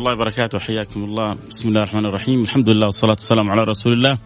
[0.00, 0.58] الله وبركاته.
[0.58, 1.36] حياكم الله.
[1.50, 2.42] بسم الله الرحمن الرحيم.
[2.42, 4.18] الحمد لله والصلاة والسلام على رسول الله.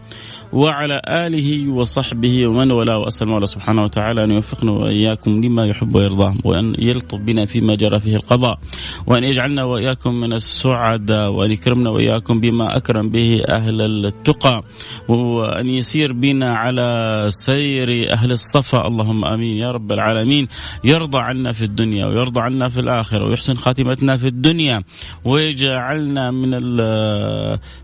[0.55, 6.33] وعلى آله وصحبه ومن والاه وأسأل الله سبحانه وتعالى أن يوفقنا وإياكم لما يحب ويرضاه
[6.43, 8.59] وأن يلطف بنا فيما جرى فيه القضاء
[9.07, 14.63] وأن يجعلنا وإياكم من السعداء وأن يكرمنا وإياكم بما أكرم به أهل التقى
[15.09, 16.85] وأن يسير بنا على
[17.29, 18.87] سير أهل الصفا.
[18.87, 20.47] اللهم آمين يا رب العالمين.
[20.83, 24.83] يرضى عنا في الدنيا ويرضى عنا في الآخرة ويحسن خاتمتنا في الدنيا
[25.25, 26.53] ويجعلنا من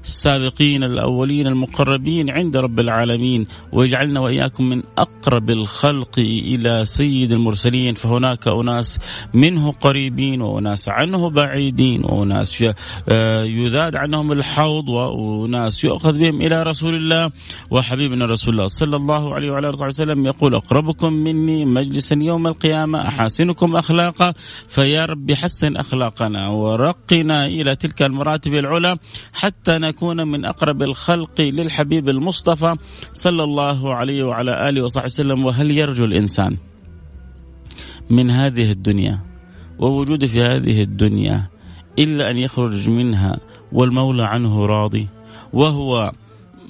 [0.04, 8.48] السابقين الأولين المقربين عند رب العالمين ويجعلنا وإياكم من أقرب الخلق إلى سيد المرسلين فهناك
[8.48, 9.00] أناس
[9.34, 12.64] منه قريبين وأناس عنه بعيدين وأناس
[13.10, 17.32] آه، يذاد عنهم الحوض وأناس يؤخذ بهم إلى رسول الله.
[17.72, 23.08] وحبيبنا رسول الله صلى الله عليه وعلى آله وسلم يقول أقربكم مني مجلسا يوم القيامة
[23.08, 24.34] أحاسنكم أخلاقا
[24.68, 28.98] فيا رب حسن أخلاقنا ورقنا إلى تلك المراتب العلى
[29.34, 32.76] حتى نكون من أقرب الخلق للحبيب المصطفى المصطفى
[33.14, 36.58] صلى الله عليه وعلى آله وصحبه وسلم وهل يرجو الإنسان
[38.10, 39.20] من هذه الدنيا
[39.80, 41.50] ووجوده في هذه الدنيا
[42.00, 43.40] إلا أن يخرج منها
[43.72, 45.08] والمولى عنه راضي
[45.54, 46.12] وهو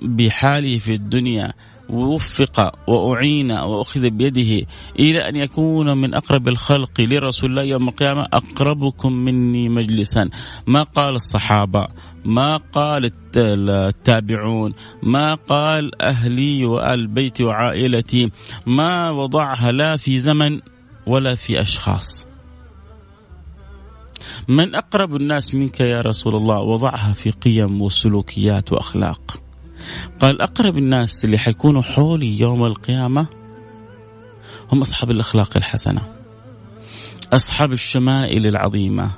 [0.04, 1.54] بحاله في الدنيا
[1.92, 4.68] ووفق وأعين وأخذ بيده
[5.00, 10.30] إلى أن يكون من أقرب الخلق لرسول الله يوم القيامة أقربكم مني مجلسا.
[10.68, 11.88] ما قال الصحابة؟
[12.26, 18.32] ما قال التابعون؟ ما قال أهلي وآل بيتي وعائلتي؟
[18.66, 20.60] ما وضعها لا في زمن
[21.08, 22.28] ولا في أشخاص.
[24.48, 29.51] من أقرب الناس منك يا رسول الله؟ وضعها في قيم وسلوكيات وأخلاق.
[30.20, 33.28] قال أقرب الناس اللي حيكونوا حولي يوم القيامة
[34.72, 36.02] هم أصحاب الأخلاق الحسنة
[37.34, 39.12] أصحاب الشمائل العظيمة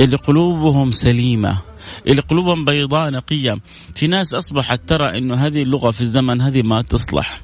[0.00, 1.58] اللي قلوبهم سليمة
[2.06, 3.56] اللي قلوبهم بيضاء نقية.
[3.94, 7.40] في ناس أصبحت ترى أنه هذه اللغة في الزمن هذه ما تصلح.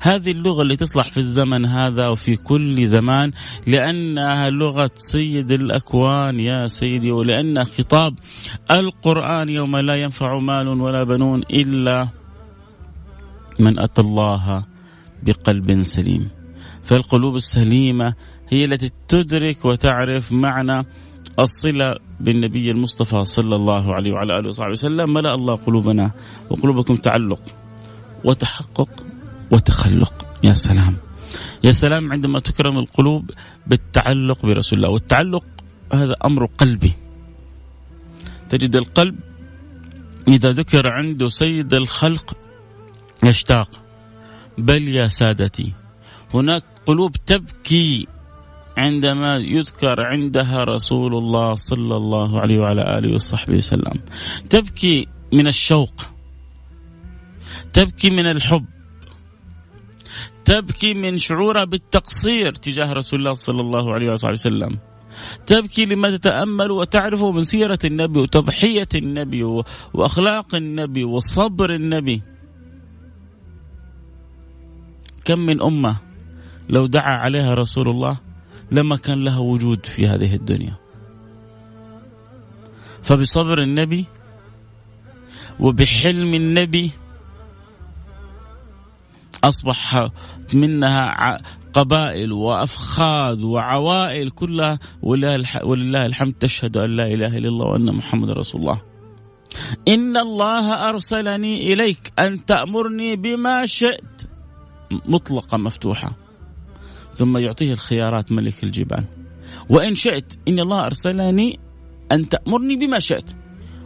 [0.00, 3.32] هذه اللغة اللي تصلح في الزمن هذا وفي كل زمان
[3.66, 8.14] لأنها لغة سيد الأكوان يا سيدي ولأن خطاب
[8.70, 12.08] القرآن يوم لا ينفع مال ولا بنون إلا
[13.60, 14.64] من أتى الله
[15.22, 16.28] بقلب سليم.
[16.82, 18.14] فالقلوب السليمة
[18.48, 20.86] هي التي تدرك وتعرف معنى
[21.38, 25.12] الصلة بالنبي المصطفى صلى الله عليه وعلى آله وصحبه وسلم.
[25.12, 26.10] ملأ الله قلوبنا
[26.50, 27.42] وقلوبكم تعلق
[28.24, 29.09] وتحقق
[29.50, 30.26] وتخلق.
[30.44, 30.96] يا سلام.
[31.64, 33.30] يا سلام عندما تكرم القلوب
[33.66, 34.90] بالتعلق برسول الله.
[34.90, 35.44] والتعلق
[35.92, 36.92] هذا أمر قلبي.
[38.48, 39.18] تجد القلب
[40.28, 42.36] إذا ذكر عنده سيد الخلق
[43.24, 43.70] يشتاق.
[44.58, 45.72] بل يا سادتي
[46.34, 48.06] هناك قلوب تبكي
[48.76, 54.00] عندما يذكر عندها رسول الله صلى الله عليه وعلى آله وصحبه وسلم.
[54.50, 55.94] تبكي من الشوق.
[57.72, 58.64] تبكي من الحب.
[60.50, 64.78] تبكي من شعورها بالتقصير تجاه رسول الله صلى الله عليه وصحبه وسلم.
[65.46, 69.42] تبكي لما تتأمل وتعرف من سيرة النبي وتضحية النبي
[69.94, 72.22] وأخلاق النبي وصبر النبي.
[75.24, 75.96] كم من أمة
[76.68, 78.16] لو دعا عليها رسول الله
[78.70, 80.76] لما كان لها وجود في هذه الدنيا.
[83.02, 84.04] فبصبر النبي
[85.60, 86.90] وبحلم النبي
[89.44, 90.08] أصبح
[90.54, 91.38] منها
[91.72, 98.60] قبائل وأفخاذ وعوائل كلها ولله الحمد تشهد أن لا إله إلا الله وأن محمد رسول
[98.60, 98.82] الله.
[99.88, 104.30] إن الله أرسلني إليك أن تأمرني بما شئت.
[104.90, 106.16] مطلقة مفتوحة.
[107.12, 109.04] ثم يعطيه الخيارات ملك الجبال.
[109.68, 111.58] وإن شئت إن الله أرسلني
[112.12, 113.30] أن تأمرني بما شئت.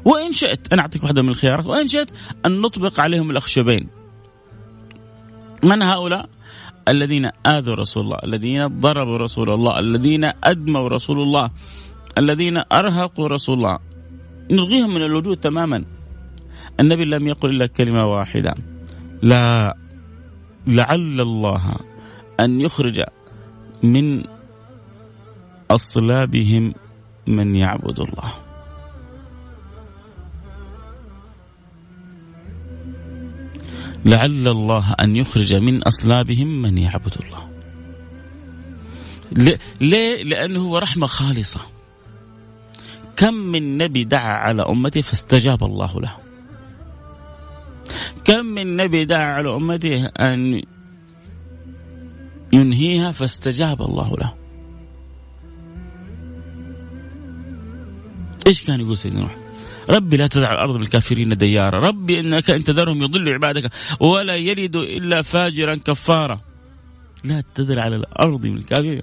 [0.04, 1.66] وإن شئت أنا أعطيك واحدة من الخيارات.
[1.66, 2.10] وإن شئت
[2.46, 3.88] أن نطبق عليهم الأخشبين.
[5.62, 6.28] من هؤلاء؟
[6.88, 11.50] الذين آذوا رسول الله الذين ضربوا رسول الله الذين أدموا رسول الله
[12.18, 13.78] الذين أرهقوا رسول الله.
[14.50, 15.84] نلغيهم من الوجود تماما.
[16.80, 18.54] النبي لم يقل إلا كلمة واحدة.
[19.22, 19.76] لا
[20.66, 21.76] لعل الله
[22.40, 23.02] أن يخرج
[23.82, 24.24] من
[25.70, 26.74] أصلابهم
[27.26, 28.43] من يعبد الله.
[34.04, 37.48] لعل الله أن يخرج من أصلابهم من يعبد الله
[39.80, 41.60] ليه؟ لأنه هو رحمة خالصة
[43.16, 46.16] كم من نبي دعا على أمته فاستجاب الله له
[48.24, 50.62] كم من نبي دعا على أمته أن
[52.52, 54.34] ينهيها فاستجاب الله له
[58.46, 59.43] إيش كان يقول سيدنا نوح؟
[59.90, 65.22] ربي لا تدع الأرض بالكافرين ديارا، ربي إنك إن تذرهم يضلوا عبادك ولا يلدوا إلا
[65.22, 66.40] فاجرا كفارا.
[67.24, 69.02] لا تذر على الأرض من الكافرين.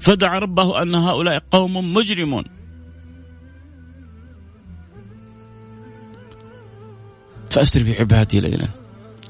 [0.00, 2.44] فدعا ربه أن هؤلاء قوم مجرمون.
[7.50, 8.68] فأسر بعبادي ليلا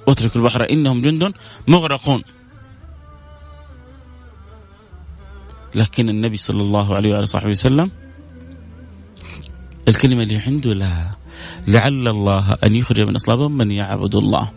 [0.06, 1.32] واترك البحر إنهم جند
[1.69, 2.23] مغرقون.
[5.75, 7.91] لكن النبي صلى الله عليه وآله وصحبه وسلم
[9.88, 11.10] الكلمة اللي عنده لا.
[11.69, 14.50] لعل الله أن يخرج من أصلابهم من يعبد الله.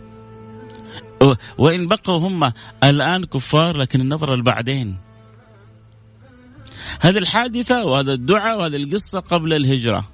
[1.58, 2.52] وإن بقوا هم
[2.84, 4.98] الآن كفار لكن النظرة البعدين.
[7.02, 10.08] هذه الحادثة وهذا الدعاء وهذه القصة قبل الهجرة.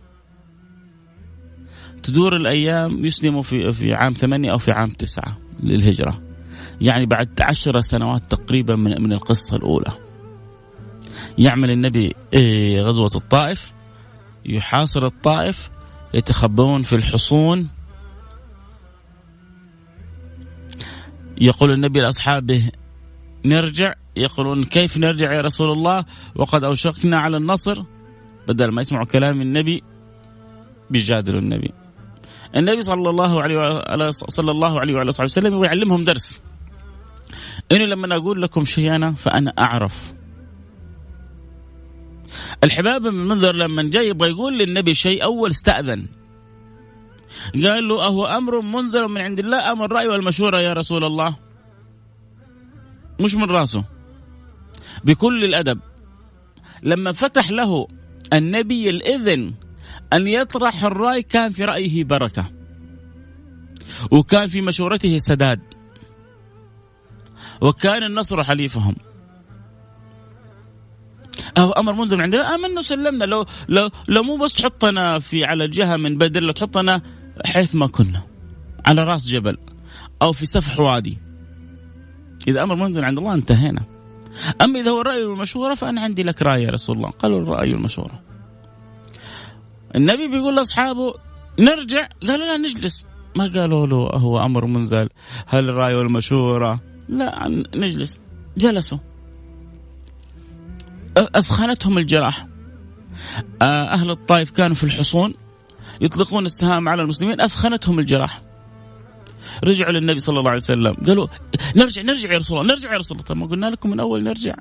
[2.04, 6.22] تدور الأيام يسلموا في في عام ثمانية أو في عام تسعة للهجرة.
[6.82, 9.92] يعني بعد عشر سنوات تقريبا من من القصة الأولى.
[11.38, 13.74] يعمل النبي إيه، غزوة الطائف.
[14.46, 15.70] يحاصر الطائف
[16.14, 17.70] يتخبون في الحصون.
[21.42, 22.72] يقول النبي لأصحابه
[23.46, 23.94] نرجع.
[24.16, 26.06] يقولون كيف نرجع يا رسول الله؟
[26.36, 27.84] وقد أوشكنا على النصر.
[28.48, 29.84] بدل ما يسمعوا كلام النبي
[30.90, 31.72] بيجادلوا النبي.
[32.56, 36.40] النبي صلى الله عليه وعلى صلى الله عليه وعلى وسلم ويعلمهم درس.
[37.72, 40.14] إنه لما أقول لكم شيء انا فأنا أعرف.
[42.64, 46.08] الحباب بن منذر لما جاي يبغى يقول للنبي شيء أول استأذن.
[47.54, 51.36] قال له أهو أمر منذر من عند الله ام الراي والمشورة يا رسول الله.
[53.20, 53.84] مش من راسه.
[55.04, 55.80] بكل الأدب
[56.84, 57.88] لما فتح له
[58.34, 59.54] النبي الإذن
[60.14, 62.52] أن يطرح الرأي كان في رأيه بركة
[64.12, 65.60] وكان في مشورته سداد
[67.62, 68.96] وكان النصر حليفهم.
[71.58, 72.56] أمر منزل من عندنا.
[72.56, 73.26] آمنا وسلمنا.
[73.26, 77.02] لو لو لو مو بس تحطنا في على جهة من بدر لو تحطنا
[77.46, 78.24] حيث ما كنا
[78.86, 79.58] على راس جبل
[80.22, 81.18] أو في سفح وادي.
[82.48, 83.84] إذا أمر منزل عند الله انتهينا.
[84.62, 87.10] أما إذا هو الرأي والمشوره فأنا عندي لك رأي يا رسول الله.
[87.10, 88.24] قالوا الرأي والمشوره
[89.96, 91.14] النبي بيقول لأصحابه
[91.60, 92.08] نرجع.
[92.28, 93.06] قالوا لا نجلس.
[93.36, 95.10] ما قالوا له هو أمر منزل
[95.48, 98.20] هل الرأي والمشوره لا نجلس.
[98.58, 98.98] جلسوا.
[101.18, 102.48] أثخنتهم الجراح.
[103.62, 105.34] آه، أهل الطائف كانوا في الحصون
[106.02, 108.42] يطلقون السهام على المسلمين أثخنتهم الجراح.
[109.66, 110.94] رجعوا للنبي صلى الله عليه وسلم.
[110.94, 111.28] قالوا
[111.76, 113.28] نرجع نرجع يا رسول الله نرجع يا رسول الله.
[113.28, 114.56] طب ما قلنا لكم من أول نرجع.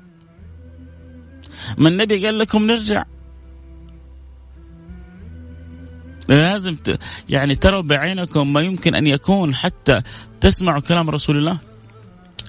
[1.77, 3.03] ما النبي قال لكم نرجع.
[6.29, 6.99] لازم ت...
[7.29, 10.01] يعني تروا بعينكم ما يمكن أن يكون حتى
[10.41, 11.59] تسمعوا كلام رسول الله.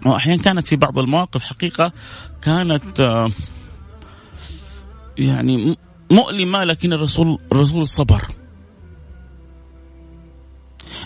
[0.06, 1.92] وأحيانا كانت في بعض المواقف حقيقة
[2.42, 3.30] كانت آه
[5.18, 5.76] يعني
[6.10, 8.22] مؤلمة لكن الرسول الرسول صبر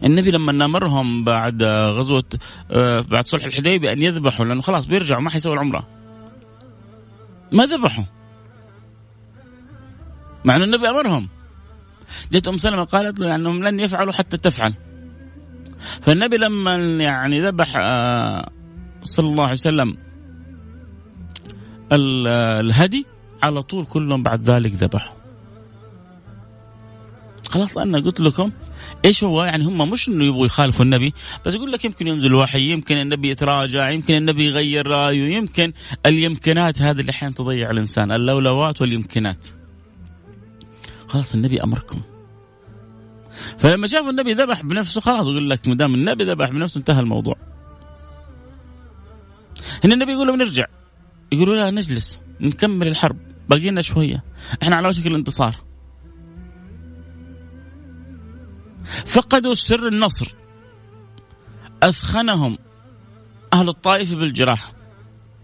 [0.05, 2.25] النبي لما نامرهم بعد غزوة
[2.71, 5.87] آه، بعد صلح الحديبية أن يذبحوا لأنه خلاص بيرجعوا ما حيسووا العمرة.
[7.53, 8.05] ما ذبحوا.
[10.45, 11.29] مع أن النبي أمرهم.
[12.33, 14.75] جت أم سلمة قالت له يعني أنهم لن يفعلوا حتى تفعل.
[16.01, 18.51] فالنبي لما يعني ذبح آه،
[19.03, 19.97] صلى الله عليه وسلم
[21.93, 23.07] الهدي
[23.43, 25.19] على طول كلهم بعد ذلك ذبحوا.
[27.51, 28.51] خلاص أنا قلت لكم
[29.05, 31.15] إيش هو؟ يعني هم مش إنه يبغوا يخالفوا النبي
[31.47, 35.73] بس يقول لك يمكن ينزل وحي يمكن النبي يتراجع يمكن النبي يغير رأيه يمكن
[36.07, 39.47] اليمكنات هذه اللي أحيانا تضيع الإنسان اللولوات واليمكنات.
[41.09, 42.01] خلاص النبي أمركم.
[43.59, 47.37] فلما شافوا النبي ذبح بنفسه خلاص يقول لك ما دام النبي ذبح بنفسه انتهى الموضوع.
[49.85, 50.67] هنا النبي يقول لهم نرجع.
[51.33, 53.17] يقولوا لا نجلس نكمل الحرب.
[53.49, 54.25] باقي لنا شوية.
[54.63, 55.57] إحنا على وشك الانتصار.
[59.07, 60.35] فقدوا سر النصر.
[61.83, 62.59] أثخنهم
[63.53, 64.73] أهل الطائف بالجراح.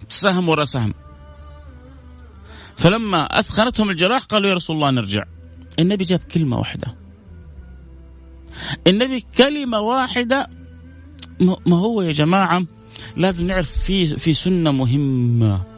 [0.08, 0.94] سهم ورا سهم.
[2.76, 5.25] فلما أثخنتهم الجراح قالوا يا رسول الله نرجع.
[5.78, 6.96] النبي جاب كلمة واحدة.
[8.87, 10.50] النبي كلمة واحدة.
[11.40, 12.66] ما هو يا جماعة؟
[13.16, 15.74] لازم نعرف في في سنة مهمة.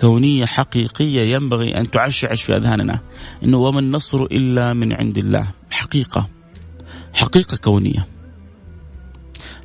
[0.00, 3.00] كونية حقيقية ينبغي أن تعشعش في أذهاننا.
[3.44, 5.50] إنه وما النصر إلا من عند الله.
[5.70, 6.28] حقيقة.
[7.14, 8.06] حقيقة كونية.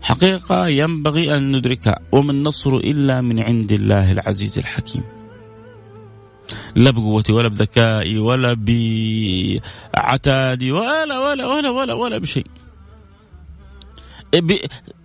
[0.01, 1.99] حقيقة ينبغي أن ندركها.
[2.11, 5.03] وما النصر إلا من عند الله العزيز الحكيم.
[6.75, 8.53] لا بقوتي ولا بذكائي ولا
[9.93, 12.47] بعتادي ولا ولا ولا ولا ولا بشيء.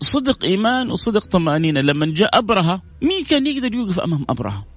[0.01, 1.81] صدق إيمان وصدق طمأنينة.
[1.81, 4.70] لما جاء أبرهة مين كان يقدر يوقف أمام أبرهة؟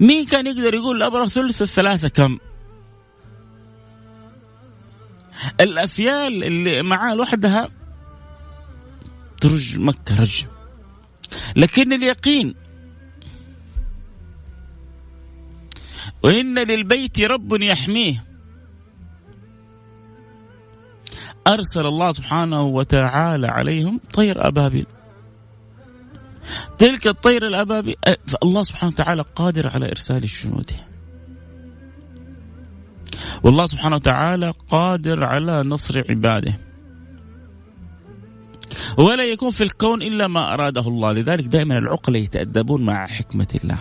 [0.00, 2.38] مين كان يقدر يقول لابرهه ثلث الثلاثه كم؟
[5.60, 7.68] الأفيال اللي معاه لوحدها
[9.40, 10.44] ترج مكة رج
[11.56, 12.54] لكن اليقين
[16.22, 18.24] وإن للبيت رب يحميه.
[21.46, 24.86] أرسل الله سبحانه وتعالى عليهم طير أبابيل.
[26.78, 27.96] تلك الطير الأبابيل
[28.42, 30.90] الله سبحانه وتعالى قادر على إرسال جنوده
[33.42, 36.60] والله سبحانه وتعالى قادر على نصر عباده.
[38.98, 41.12] ولا يكون في الكون إلا ما أراده الله.
[41.12, 43.78] لذلك دائما العقل يتأدبون مع حكمة الله.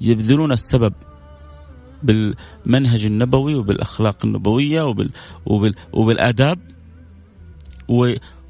[0.00, 0.92] يبذلون السبب
[2.02, 5.10] بالمنهج النبوي وبالأخلاق النبوية وبال
[5.46, 6.58] وبال وبالآداب.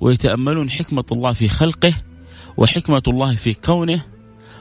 [0.00, 1.94] ويتأملون حكمة الله في خلقه.
[2.56, 4.02] وحكمة الله في كونه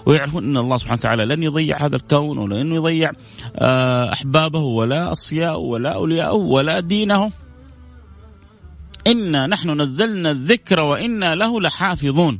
[0.05, 3.11] ويعرفون إن الله سبحانه وتعالى لن يضيع هذا الكون ولن يضيع
[3.55, 7.31] آه، أحبابه ولا أصفياءه ولا أولياءه ولا دينه.
[9.07, 12.39] إنا نحن نزلنا الذكر وإنا له لحافظون.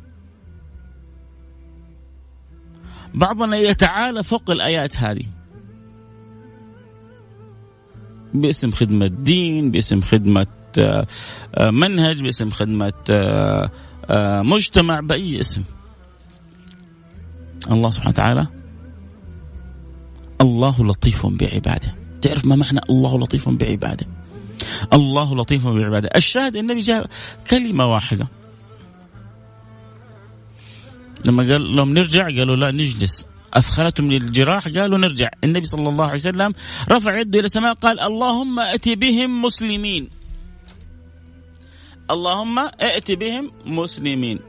[3.13, 5.23] بعضنا يتعالى فوق الآيات هذه.
[8.33, 10.47] باسم خدمة دين باسم خدمة
[10.79, 11.07] آه،
[11.55, 13.71] آه، منهج باسم خدمة آه،
[14.43, 15.63] مجتمع بأي اسم.
[17.71, 18.47] الله سبحانه وتعالى
[20.41, 21.95] الله لطيف بعباده.
[22.21, 24.07] تعرف ما معنى الله لطيف بعباده؟
[24.93, 26.09] الله لطيف بعباده.
[26.15, 27.09] الشاهد النبي جاء
[27.49, 28.27] كلمة واحدة.
[31.27, 33.25] لما قال لهم نرجع قالوا لا نجلس.
[33.53, 35.29] أثخنتهم للجراح؟ قالوا نرجع.
[35.43, 36.53] النبي صلى الله عليه وسلم
[36.91, 40.09] رفع يده إلى السماء قال اللهم أتي بهم مسلمين.
[42.11, 44.39] اللهم ائت بهم مسلمين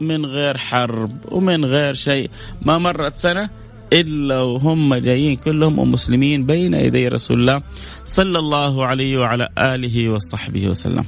[0.00, 2.30] من غير حرب ومن غير شيء.
[2.62, 3.50] ما مرت سنة
[3.92, 7.62] إلا وهم جايين كلهم مسلمين بين يدي رسول الله
[8.04, 11.04] صلى الله عليه وعلى آله وصحبه وسلم.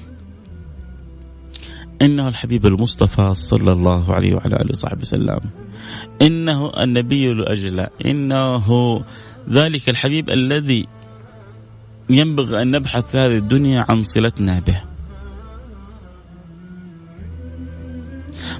[2.02, 5.40] إنه الحبيب المصطفى صلى الله عليه وعلى آله وصحبه وسلم.
[6.22, 7.88] إنه النبي الأجلى.
[8.06, 8.66] إنه
[9.50, 10.86] ذلك الحبيب الذي
[12.10, 14.89] ينبغي أن نبحث في هذه الدنيا عن صلتنا به.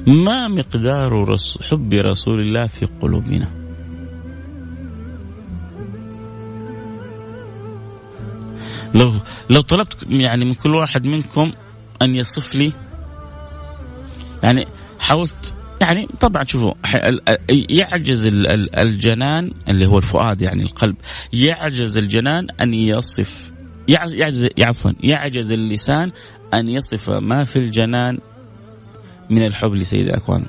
[0.07, 1.37] ما مقدار
[1.71, 3.51] حب رسول الله في قلوبنا؟
[8.95, 9.13] لو
[9.51, 11.53] لو طلبت يعني من كل واحد منكم
[12.03, 12.73] أن يصف لي
[14.43, 14.67] يعني
[14.99, 16.75] حاولت يعني طبعا شوفوا
[17.51, 18.27] يعجز
[18.79, 20.97] الجنان اللي هو الفؤاد يعني القلب
[21.33, 23.53] يعجز الجنان أن يصف
[23.89, 26.13] يعجز عفوا يعجز اللسان
[26.55, 28.19] أن يصف ما في الجنان
[29.31, 30.47] من الحب لسيد الاكوان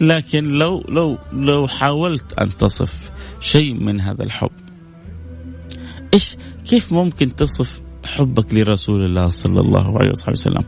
[0.00, 3.10] لكن لو لو لو حاولت أن تصف
[3.40, 4.50] شيء من هذا الحب
[6.14, 10.64] إيش كيف ممكن تصف حبك لرسول الله صلى الله عليه وسلم؟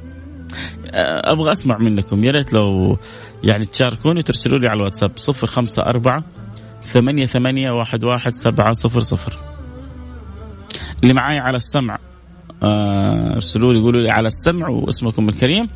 [1.25, 2.25] أبغى أسمع منكم.
[2.25, 2.99] يا ريت لو
[3.45, 6.23] يعني تشاركوني وترسلوا لي على الواتساب 054
[6.85, 9.39] ثمانية ثمانية واحد واحد سبعة صفر صفر.
[11.03, 11.99] اللي معاي على السمع
[12.63, 15.69] ارسلوا لي قولوا لي على السمع واسمكم الكريم.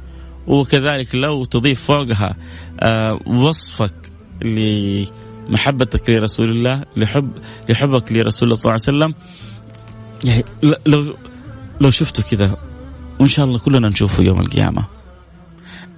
[0.48, 2.36] وكذلك لو تضيف فوقها
[2.80, 3.94] آه، وصفك
[4.42, 7.30] لمحبتك لرسول الله لحب
[7.68, 9.14] لحبك لرسول الله صلى الله عليه وسلم.
[10.24, 10.44] يعني
[10.86, 11.16] لو
[11.80, 12.56] لو شفته كذا
[13.20, 14.84] وإن شاء الله كلنا نشوفه يوم القيامة.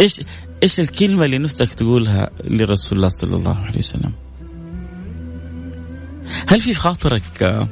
[0.00, 0.20] إيش
[0.62, 4.12] إيش الكلمة اللي نفسك تقولها لرسول الله صلى الله عليه وسلم؟
[6.46, 7.68] هل في خاطرك آه،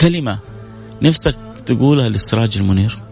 [0.00, 0.38] كلمة
[1.02, 3.03] نفسك تقولها للسراج المنير؟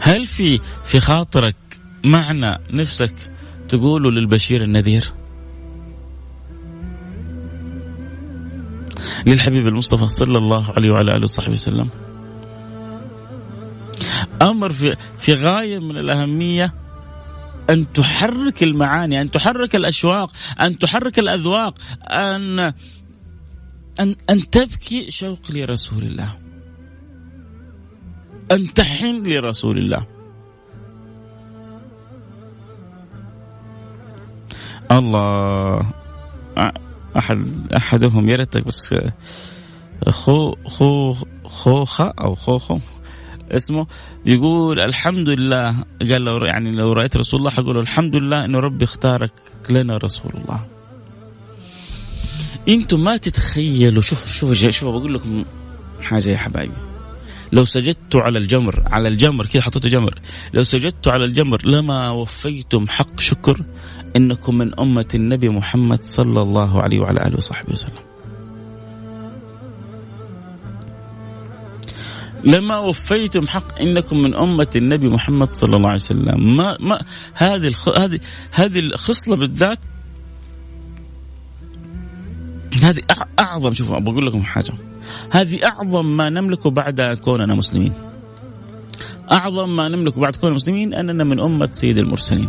[0.00, 1.56] هل في في خاطرك
[2.04, 3.14] معنى نفسك
[3.68, 5.12] تقوله للبشير النذير؟
[9.26, 11.88] للحبيب المصطفى صلى الله عليه وعلى آله وصحبه وسلم.
[14.42, 16.74] أمر في في غاية من الأهمية
[17.70, 22.58] أن تحرك المعاني أن تحرك الأشواق أن تحرك الأذواق أن
[24.00, 26.45] أن أن تبكي شوق لرسول الله.
[28.52, 30.06] أن تحن لرسول الله.
[34.90, 35.86] الله.
[37.16, 38.94] أحد أحدهم يا ريتك بس
[40.08, 42.78] خو خو خوخة أو خوخو
[43.52, 43.86] اسمه
[44.26, 45.84] يقول الحمد لله.
[46.00, 49.32] قال لو يعني لو رأيت رسول الله حقول الحمد لله إنه ربي اختارك
[49.70, 50.60] لنا رسول الله.
[52.68, 55.44] إنتم ما تتخيلوا شوف شوف شوف بقول لكم
[56.00, 56.95] حاجة يا حبايبي.
[57.52, 60.18] لو سجدت على الجمر على الجمر كذا حطيته جمر.
[60.54, 63.64] لو سجدت على الجمر لما وفيتم حق شكر
[64.16, 68.06] إنكم من أمة النبي محمد صلى الله عليه وعلى آله وصحبه وسلم.
[72.44, 76.56] لما وفيتم حق إنكم من أمة النبي محمد صلى الله عليه وسلم.
[76.56, 77.02] ما ما
[77.34, 77.88] هذه الخ...
[77.88, 79.78] هذه هذه الخصلة بالذات
[82.82, 83.02] هذه
[83.38, 83.72] أعظم.
[83.72, 84.72] شوفوا بقول لكم حاجة.
[85.30, 87.92] هذه أعظم ما نملكه بعد كوننا مسلمين.
[89.32, 92.48] أعظم ما نملكه بعد كوننا مسلمين أننا من أمة سيد المرسلين.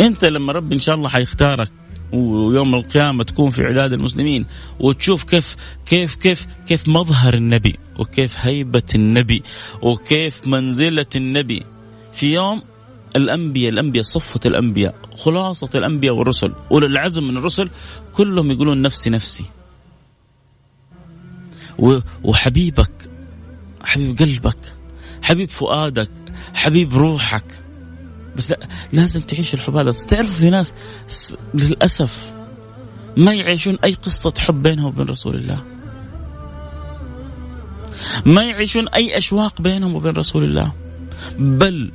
[0.00, 1.72] أنت لما رب إن شاء الله حيختارك
[2.12, 4.46] ويوم القيامة تكون في عداد المسلمين
[4.80, 5.56] وتشوف كيف
[5.86, 9.42] كيف كيف كيف مظهر النبي وكيف هيبة النبي
[9.82, 11.62] وكيف منزلة النبي.
[12.12, 12.62] في يوم
[13.16, 17.70] الأنبياء الأنبياء صفة الأنبياء خلاصة الأنبياء والرسل أولي العزم من الرسل
[18.12, 19.44] كلهم يقولون نفسي نفسي.
[22.24, 23.10] وحبيبك
[23.84, 24.72] حبيب قلبك
[25.22, 26.10] حبيب فؤادك
[26.54, 27.58] حبيب روحك.
[28.36, 28.58] بس لا
[28.92, 29.92] لازم تعيش الحب هذا.
[29.92, 30.74] تعرفوا في ناس
[31.54, 32.32] للأسف
[33.16, 35.62] ما يعيشون أي قصة حب بينهم وبين رسول الله.
[38.26, 40.72] ما يعيشون أي أشواق بينهم وبين رسول الله.
[41.38, 41.92] بل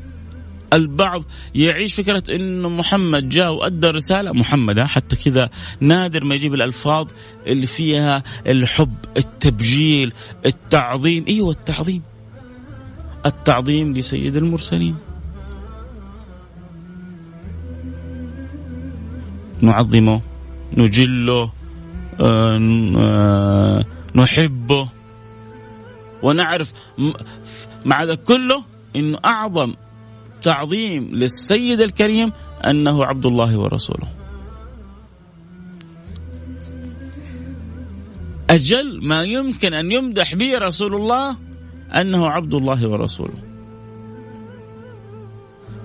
[0.74, 1.24] البعض
[1.56, 5.50] يعيش فكرة أنه محمد جاء وأدى رسالة محمد حتى كذا
[5.80, 7.08] نادر ما يجيب الألفاظ
[7.48, 10.14] اللي فيها الحب التبجيل
[10.46, 11.26] التعظيم.
[11.28, 12.02] أيوة التعظيم؟
[13.26, 14.96] التعظيم لسيد المرسلين.
[19.62, 20.22] نعظمه
[20.78, 21.52] نجله
[22.20, 22.60] آه،
[22.98, 24.90] آه، نحبه.
[26.24, 26.74] ونعرف
[27.86, 28.64] مع ذا كله
[28.96, 29.74] إنه أعظم
[30.48, 32.32] تعظيم للسيد الكريم
[32.64, 34.08] أنه عبد الله ورسوله.
[38.50, 41.36] أجل ما يمكن أن يمدح به رسول الله
[41.92, 43.40] أنه عبد الله ورسوله.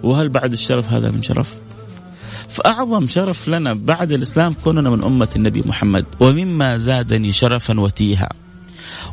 [0.02, 1.58] وهل بعد الشرف هذا من شرف؟
[2.48, 8.28] فأعظم شرف لنا بعد الإسلام كوننا من أمة النبي محمد ومما زادني شرفا وتيها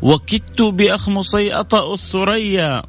[0.02, 2.84] وكدت بأخمصي أطأ الثريا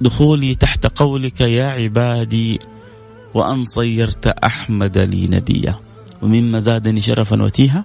[0.00, 2.58] دخولي تحت قولك يا عبادي
[3.34, 5.74] وأن صيرت أحمد لي نبيا.
[6.22, 7.84] ومما زادني شرفا وتيها.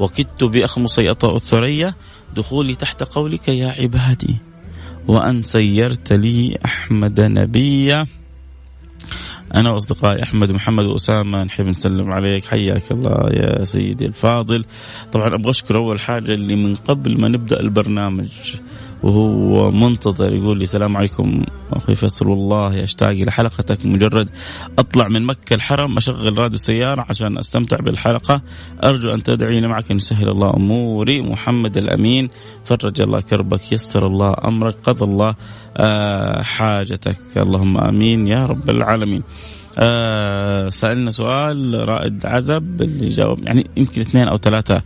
[0.00, 1.94] وكدت بأخمصي أطأ الثريا.
[2.36, 4.36] دخولي تحت قولك يا عبادي
[5.08, 8.06] وأن سيرت لي أحمد نبيا.
[9.54, 12.44] أنا وأصدقائي أحمد ومحمد وأسامة نحب نسلم عليك.
[12.44, 14.64] حياك الله يا سيدي الفاضل.
[15.12, 18.30] طبعا أبغى أشكر أول حاجة اللي من قبل ما نبدأ البرنامج.
[19.04, 24.30] وهو منتظر يقول لي السلام عليكم أخوي فيصل والله أشتاق إلى حلقتك مجرد
[24.78, 28.42] أطلع من مكة الحرم أشغل راديو السيارة عشان أستمتع بالحلقة.
[28.84, 31.22] أرجو أن تدعيني معك إن يسهل الله أموري.
[31.22, 32.28] محمد الأمين
[32.64, 35.34] فرج الله كربك يسر الله أمرك قضى الله
[35.76, 37.18] آه، حاجتك.
[37.36, 39.22] اللهم آمين يا رب العالمين.
[39.78, 44.82] آه سألنا سؤال رائد عزب اللي جاوب يعني يمكن اثنين أو ثلاثة.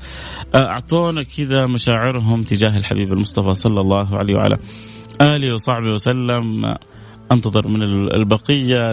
[0.55, 4.59] آه أعطونا كذا مشاعرهم تجاه الحبيب المصطفى صلى الله عليه وعلى
[5.21, 6.75] آله وصحبه وسلم.
[7.33, 7.83] أنتظر من
[8.15, 8.93] البقية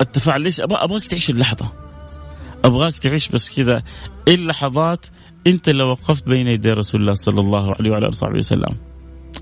[0.00, 0.42] التفاعل.
[0.42, 1.72] ليش أبغاك تعيش اللحظة.
[2.64, 3.82] أبغاك تعيش بس كذا.
[4.28, 5.06] إيه اللحظات
[5.46, 8.76] أنت لو وقفت بين يدي رسول الله صلى الله عليه وعلى آله وصحبه وسلم؟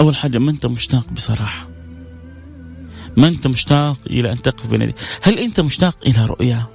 [0.01, 1.72] أول حاجة ما أنت مشتاق بصراحة.
[3.17, 6.67] ما أنت مشتاق إلى أن تقف بين هل أنت مشتاق إلى رؤيا؟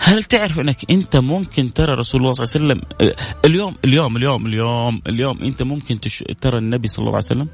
[0.00, 3.12] هل تعرف أنك أنت ممكن ترى رسول الله صلى الله عليه وسلم؟
[3.44, 6.24] اليوم اليوم اليوم اليوم اليوم أنت ممكن تش...
[6.40, 7.48] ترى النبي صلى الله عليه وسلم؟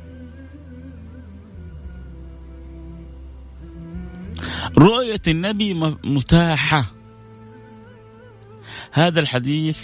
[4.78, 6.84] رؤية النبي متاحة.
[8.92, 9.80] هذا الحديث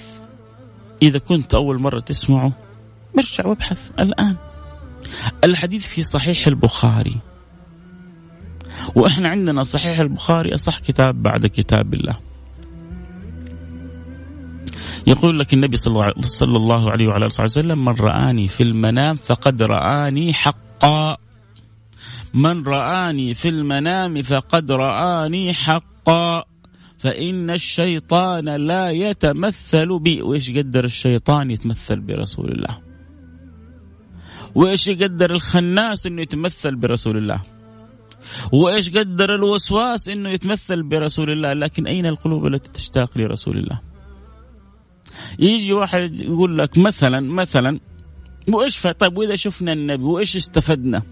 [1.03, 2.53] إذا كنت أول مرة تسمعه
[3.19, 4.37] ارجع وابحث الآن.
[5.45, 7.17] الحديث في صحيح البخاري.
[8.95, 12.17] وإحنا عندنا صحيح البخاري أصح كتاب بعد كتاب الله.
[15.07, 20.33] يقول لك النبي صلى الله عليه وعلى آله وسلم من رآني في المنام فقد رآني
[20.33, 21.17] حقا.
[22.35, 26.45] من رآني في المنام فقد رآني حقا.
[27.03, 32.79] فإن الشيطان لا يتمثل بي وإيش قدر الشيطان يتمثل برسول الله
[34.55, 37.43] وإيش يقدر الخناس أنه يتمثل برسول الله
[38.53, 43.81] وإيش قدر الوسواس إنه يتمثل برسول الله؟ لكن أين القلوب التي تشتاق لرسول الله؟
[45.39, 47.81] يجي واحد يقول لك مثلا مثلا
[48.49, 51.03] وإيش طيب وإذا شفنا النبي وإيش استفدنا؟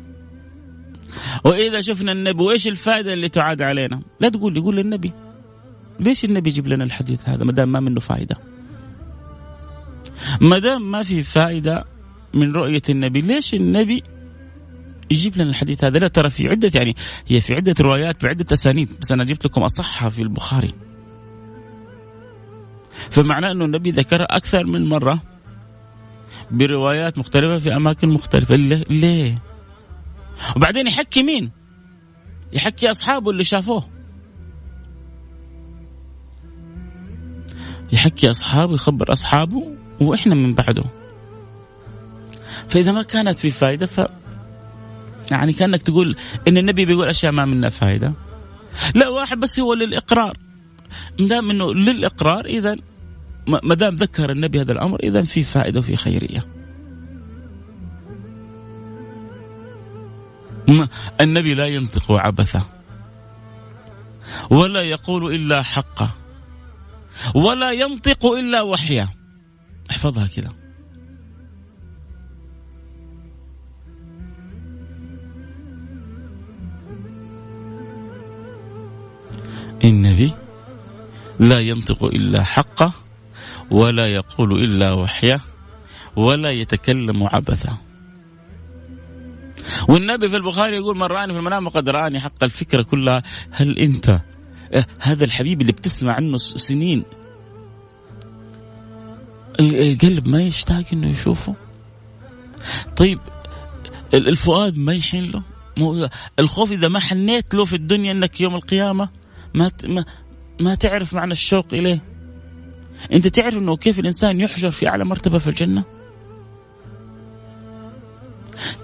[1.45, 5.13] وإذا شفنا النبي وإيش الفائدة اللي تعاد علينا؟ لا تقول لي قول للنبي
[6.01, 8.37] ليش النبي يجيب لنا الحديث هذا ما دام ما منه فائدة؟
[10.41, 11.85] ما دام ما في فائدة
[12.35, 14.03] من رؤية النبي ليش النبي
[15.11, 15.99] يجيب لنا الحديث هذا.
[15.99, 16.97] لا ترى في عدة يعني
[17.27, 18.89] هي في عدة روايات بعدة أسانيد.
[19.01, 20.75] بس أنا جبت لكم أصحها في البخاري.
[23.11, 25.23] فمعناه أنه النبي ذكرها أكثر من مرة
[26.51, 28.57] بروايات مختلفة في أماكن مختلفة.
[28.57, 29.43] ليه؟
[30.57, 31.51] وبعدين يحكي مين؟
[32.53, 33.89] يحكي أصحابه اللي شافوه.
[37.93, 39.67] يحكي أصحابه يخبر أصحابه
[40.01, 40.85] وإحنا من بعده.
[42.69, 44.20] فإذا ما كانت في فائدة ف
[45.31, 46.17] يعني كأنك تقول
[46.49, 48.13] إن النبي بيقول أشياء ما منها فائده
[48.95, 50.37] لا واحد بس هو للإقرار.
[51.19, 52.77] دام إنه للإقرار اذا
[53.47, 56.47] ما دام ذكر النبي هذا الأمر اذا في فائدة وفي خيرية.
[61.21, 62.63] النبي لا ينطق عبثا
[64.51, 66.11] ولا يقول إلا حقا
[67.35, 69.09] ولا ينطق إلا وحيا
[69.91, 70.60] احفظها كذا
[79.85, 80.33] النبي
[81.39, 82.93] لا ينطق إلا حقه
[83.71, 85.41] ولا يقول إلا وحيه
[86.17, 87.77] ولا يتكلم عبثا.
[89.89, 93.23] والنبي في البخاري يقول من رآني في المنام وقد رآني حق الفكرة كلها.
[93.51, 94.21] هل أنت
[94.75, 97.05] إيه، هذا الحبيب اللي بتسمع عنه سنين.
[99.61, 101.55] القلب ما يشتاق إنه يشوفه.
[102.97, 103.19] طيب
[104.15, 105.43] الفؤاد ما يحن له؟
[106.39, 109.09] الخوف إذا ما حنيت له في الدنيا إنك يوم القيامة
[109.55, 110.05] ما ما
[110.61, 112.03] ما تعرف معنى الشوق إليه؟
[113.13, 115.85] أنت تعرف إنه كيف الإنسان يحشر في أعلى مرتبة في الجنة؟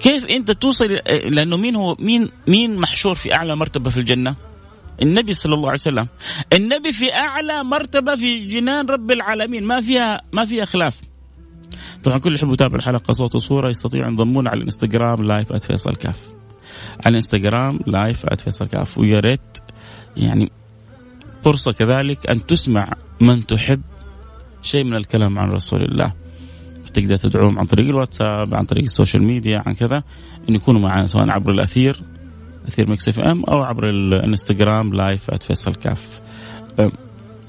[0.00, 0.98] كيف أنت توصل
[1.30, 4.36] لأنه مين هو مين مين محشور في أعلى مرتبة في الجنة؟
[5.02, 6.08] النبي صلى الله عليه وسلم.
[6.52, 9.64] النبي في أعلى مرتبة في جنان رب العالمين.
[9.64, 11.00] ما فيها ما فيها خلاف.
[12.04, 16.18] طبعا كل اللي يحب يتابع الحلقة صوت وصورة يستطيع ينضمون على الإنستغرام live @فيصل كاف.
[17.00, 18.98] على الإنستغرام live @فيصل كاف.
[18.98, 19.58] ويا ريت
[20.16, 20.52] يعني
[21.44, 23.80] فرصة كذلك أن تسمع من تحب
[24.62, 26.12] شيء من الكلام عن رسول الله.
[26.94, 30.02] تقدر تدعوهم عن طريق الواتساب عن طريق ال social media عن كذا
[30.48, 32.02] أن يكونوا معنا سواء عبر الأثير
[32.68, 36.20] أثير Mix FM أو عبر الإنستغرام live @فيصل كاف.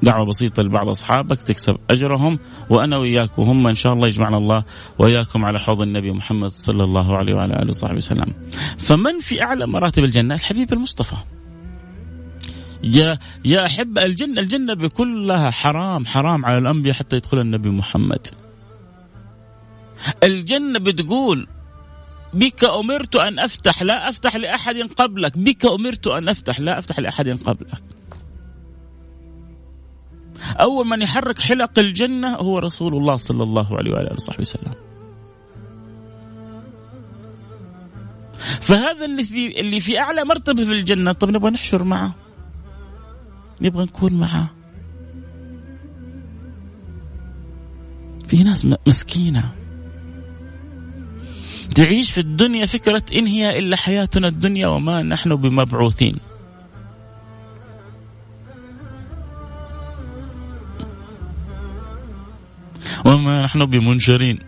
[0.03, 4.63] دعوة بسيطة لبعض أصحابك تكسب أجرهم وأنا وإياك وهم إن شاء الله يجمعنا الله
[4.99, 8.33] وإياكم على حوض النبي محمد صلى الله عليه وعلى آله وصحبه وسلم.
[8.77, 11.15] فمن في أعلى مراتب الجنة؟ الحبيب المصطفى.
[12.83, 18.27] يا يا أحب الجنة الجنة بكلها حرام حرام على الأنبياء حتى يدخل النبي محمد.
[20.23, 21.47] الجنة بتقول
[22.33, 25.37] بك أمرت أن أفتح لا أفتح لأحد قبلك.
[25.37, 27.83] بك أمرت أن أفتح لا أفتح لأحد قبلك.
[30.61, 34.73] أول من يحرك حلق الجنة هو رسول الله صلى الله عليه وآله وصحبه وسلم.
[38.61, 41.11] فهذا اللي في اللي في أعلى مرتبة في الجنة.
[41.11, 42.15] طب نبغى نحشر معه.
[43.61, 44.49] نبغى نكون معاه.
[48.27, 49.51] في ناس مسكينة.
[51.75, 56.15] تعيش في الدنيا فكرة إن هي إلا حياتنا الدنيا وما نحن بمبعوثين.
[63.05, 64.39] وما نحن بمنشرين.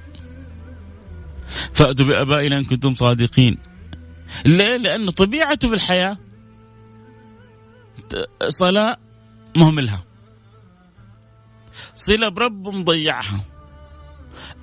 [1.74, 3.58] فأتوا بآبائنا إن كنتم صادقين.
[4.46, 6.18] ليه؟ لأنه طبيعته في الحياة
[8.48, 8.98] صلاة
[9.58, 10.04] مهملها.
[11.96, 13.44] صلة برب مضيعها.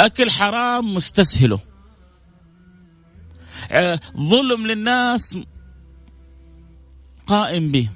[0.00, 1.60] أكل حرام مستسهله.
[3.70, 5.38] آه، ظلم للناس
[7.26, 7.88] قائم به.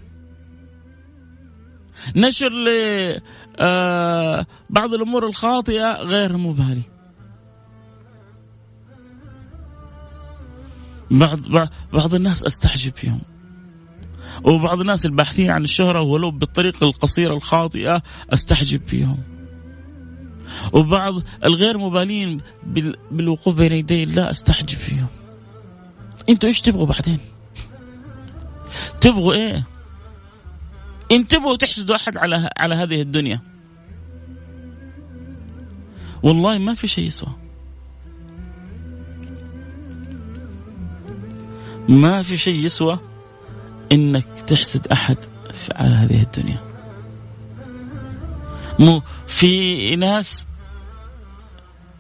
[2.17, 3.25] نشر لبعض
[3.61, 6.83] آه، الأمور الخاطئة غير مبالي.
[11.11, 11.41] بعض
[11.93, 13.21] بعض الناس أستعجب فيهم
[14.45, 19.19] وبعض الناس الباحثين عن الشهرة ولو بالطريقة القصيرة الخاطئة أستحجب فيهم.
[20.73, 22.41] وبعض الغير مبالين
[23.11, 25.07] بالوقوف بين يدي الله أستحجب فيهم.
[26.29, 27.19] أنتوا إيش تبغوا بعدين؟
[29.01, 29.67] تبغوا إيه؟
[31.13, 33.41] انتبهوا تحسدوا أحد على على هذه الدنيا.
[36.23, 37.33] والله ما في شيء يسوى.
[41.89, 43.10] ما في شيء يسوى
[43.93, 45.17] إنك تحسد أحد
[45.73, 46.61] على هذه الدنيا
[48.79, 50.47] مو في ناس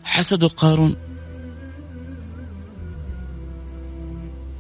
[0.05, 0.97] حسدوا قارون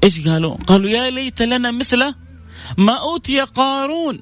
[0.05, 2.15] إيش قالوا؟ قالوا يا ليت لنا مثل
[2.79, 4.21] ما أوتي قارون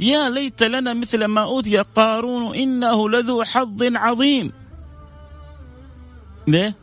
[0.00, 4.52] يا ليت لنا مثل ما أوتي قارون إنه لذو حظ عظيم.
[6.48, 6.74] ليه؟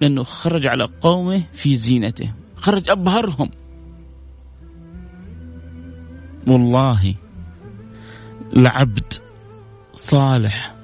[0.00, 2.32] لأنه خرج على قومه في زينته،
[2.66, 3.50] خرج أبهرهم.
[6.46, 7.14] والله
[8.52, 9.12] لعبد
[9.94, 10.74] صالح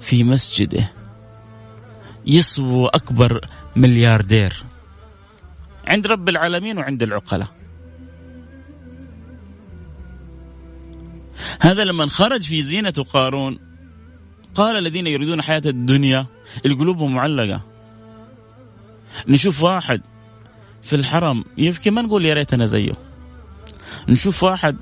[0.00, 0.90] في مسجده
[2.26, 3.40] يسوى أكبر
[3.76, 4.64] ملياردير
[5.86, 7.48] عند رب العالمين وعند العقلاء.
[11.60, 13.58] هذا لما خرج في زينة قارون.
[14.54, 16.26] قال الذين يريدون حياة الدنيا
[16.66, 17.60] القلوب معلقة.
[19.28, 20.02] نشوف واحد
[20.88, 21.44] في الحرم.
[21.58, 22.92] يبكي ما نقول يا ريتنا زيه.
[24.08, 24.76] نشوف واحد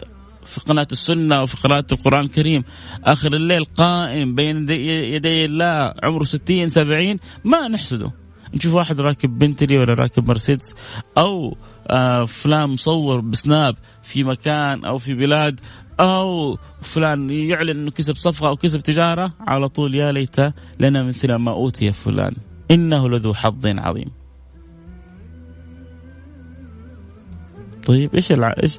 [0.44, 2.64] في قناة السنة وفي قراءة القرآن الكريم
[3.04, 8.12] آخر الليل قائم بين يدي الله عمره ستين سبعين ما نحسده.
[8.54, 10.74] نشوف واحد راكب بنتلي ولا راكب مرسيدس
[11.18, 11.56] أو
[11.90, 15.60] آه فلان مصور بسناب في مكان أو في بلاد
[16.00, 20.36] أو فلان يعلن أنه كسب صفقة أو كسب تجارة على طول يا ليت
[20.80, 22.34] لنا مثل ما أوتي فلان.
[22.70, 24.15] إنه لذو حظ عظيم.
[27.86, 28.54] طيب إيش الع...
[28.62, 28.78] إيش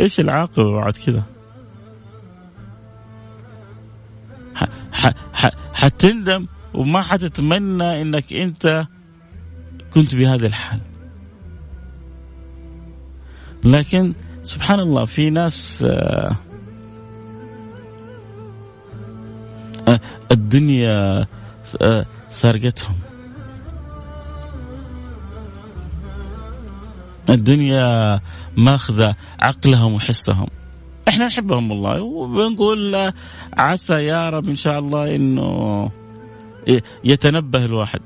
[0.00, 1.22] إيش العاقبة بعد كذا؟
[4.92, 5.10] ح...
[5.32, 5.50] ح...
[5.72, 8.86] حتندم وما حتتمنى إنك أنت
[9.94, 10.80] كنت بهذا الحال.
[13.64, 16.36] لكن سبحان الله في ناس آه،
[19.88, 20.00] آه،
[20.32, 21.26] الدنيا
[21.82, 22.96] آه، سرقتهم
[27.30, 28.20] الدنيا
[28.56, 30.46] ماخذة عقلهم وحسهم.
[31.08, 33.12] إحنا نحبهم والله وبنقول
[33.52, 35.90] عسى يا رب إن شاء الله إنه
[37.04, 38.00] يتنبه الواحد.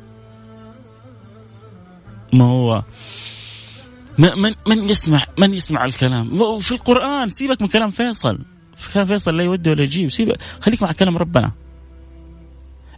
[2.32, 2.82] ما هو؟
[4.18, 8.38] من من يسمع من يسمع الكلام؟ في القرآن سيبك من كلام فيصل.
[8.76, 10.10] في كلام فيصل لا يودي ولا يجيب.
[10.10, 11.52] سيبك خليك مع كلام ربنا.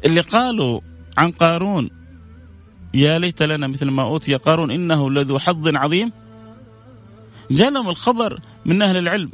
[0.04, 0.80] اللي قالوا
[1.18, 1.90] عن قارون
[2.94, 6.12] يا ليت لنا مثل ما أوتي قارون إنه لذو حظ عظيم.
[7.50, 9.30] جاء الخبر من أهل العلم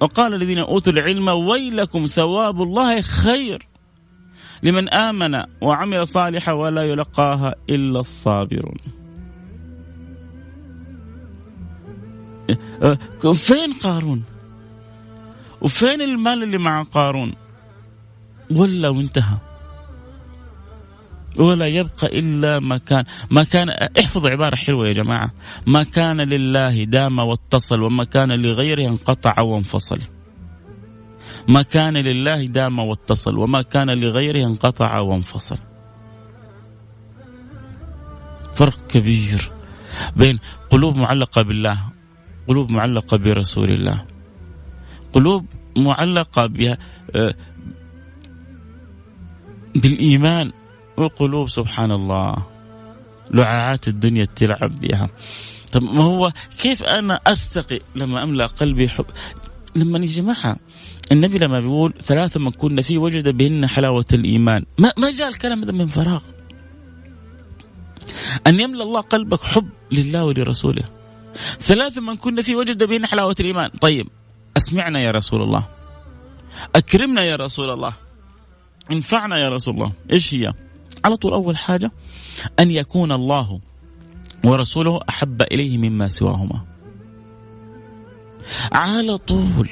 [0.00, 3.66] وقال الذين أوتوا العلم ويلكم ثواب الله خير
[4.62, 8.78] لمن آمن وعمل صالحا ولا يلقاها إلا الصابرون.
[13.34, 14.22] فين قارون؟
[15.60, 17.34] وفين المال اللي مع قارون؟
[18.50, 19.47] ولا وانتهى.
[21.38, 25.30] ولا يبقى إلا ما كان ما كان احفظوا عبارة حلوة يا جماعة.
[25.66, 29.98] ما كان لله دام واتصل وما كان لغيره انقطع وانفصل.
[31.48, 35.58] ما كان لله دام واتصل وما كان لغيره انقطع وانفصل.
[38.54, 39.50] فرق كبير
[40.16, 40.38] بين
[40.70, 41.78] قلوب معلقة بالله
[42.48, 44.04] قلوب معلقة برسول الله.
[45.12, 45.46] قلوب
[45.76, 46.78] معلقة بها
[50.98, 52.36] وقلوب سبحان الله.
[53.30, 55.10] لعاعات الدنيا تلعب بها.
[55.72, 59.06] طب ما هو كيف أنا ارتقي لما أملأ قلبي حب؟
[59.76, 60.56] لما يا جماعة
[61.12, 64.64] النبي لما بيقول ثلاثة من كنا فيه وجد بهن حلاوة الإيمان.
[64.78, 66.22] ما, ما جاء الكلام هذا من فراغ.
[68.46, 70.84] أن يملأ الله قلبك حب لله ولرسوله.
[71.60, 73.70] ثلاثة من كنا فيه وجد بهن حلاوة الإيمان.
[73.80, 74.06] طيب
[74.56, 75.68] أسمعنا يا رسول الله.
[76.74, 77.92] أكرمنا يا رسول الله.
[78.92, 79.92] انفعنا يا رسول الله.
[80.12, 80.52] إيش هي؟
[81.04, 81.92] على طول أول حاجة
[82.60, 83.60] أن يكون الله
[84.44, 86.64] ورسوله أحب إليه مما سواهما.
[88.72, 89.68] على طول.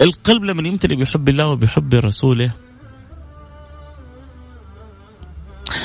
[0.00, 2.52] القلب لما يمتلئ بحب الله وبحب رسوله.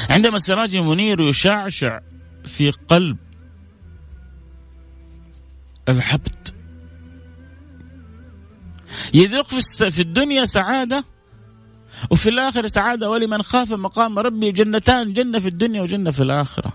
[0.10, 2.00] عندما السراج المنير يشعشع
[2.46, 3.18] في قلب
[5.90, 6.56] العبد
[9.14, 9.60] يذوق
[9.90, 11.04] في الدنيا سعادة
[12.12, 16.74] وفي الآخرة سعادة ولمن خاف مقام ربي جنتان جنة في الدنيا وجنة في الآخرة.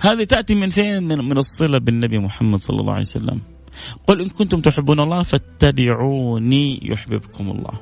[0.00, 3.40] هذه تأتي من فين؟ من, الصلة بالنبي محمد صلى الله عليه وسلم.
[4.06, 7.80] قل إن كنتم تحبون الله فاتبعوني يحببكم الله.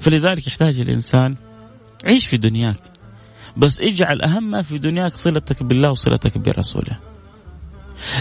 [0.00, 1.36] فلذلك يحتاج الإنسان
[2.04, 2.80] عيش في دنياك.
[3.56, 6.98] بس اجعل أهم ما في دنياك صلتك بالله وصلتك برسوله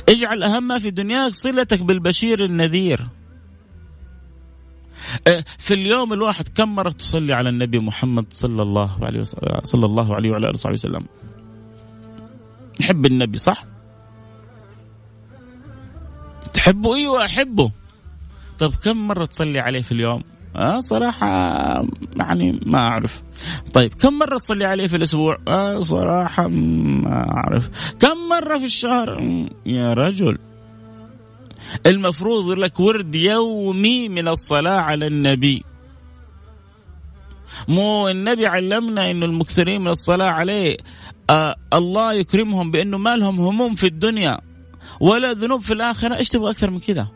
[0.10, 3.08] اجعل أهم ما في دنياك صلتك بالبشير النذير.
[5.58, 10.16] في اليوم الواحد كم مرة تصلي على النبي محمد صلى الله عليه وسلم صلى الله
[10.16, 11.06] عليه وعلى آله وصحبه وسلم؟
[12.82, 13.66] نحب النبي صح؟
[16.54, 17.72] تحبه؟ إيوه أحبه.
[18.60, 20.24] طب كم مرة تصلي عليه في اليوم؟
[20.56, 21.28] آه صراحة
[22.16, 23.24] يعني ما أعرف.
[23.74, 27.70] طيب كم مرة تصلي عليه في الأسبوع؟ آه صراحة ما أعرف.
[28.00, 29.22] كم مرة في الشهر؟
[29.66, 30.38] يا رجل.
[31.86, 35.64] المفروض لك ورد يومي من الصلاة على النبي
[37.68, 40.78] مو النبي علمنا إنه المكثرين من الصلاة عليه
[41.30, 44.40] آه الله يكرمهم بأنه ما لهم هموم في الدنيا
[45.00, 47.08] ولا ذنوب في الآخرة إيش تبغى أكثر من كذا؟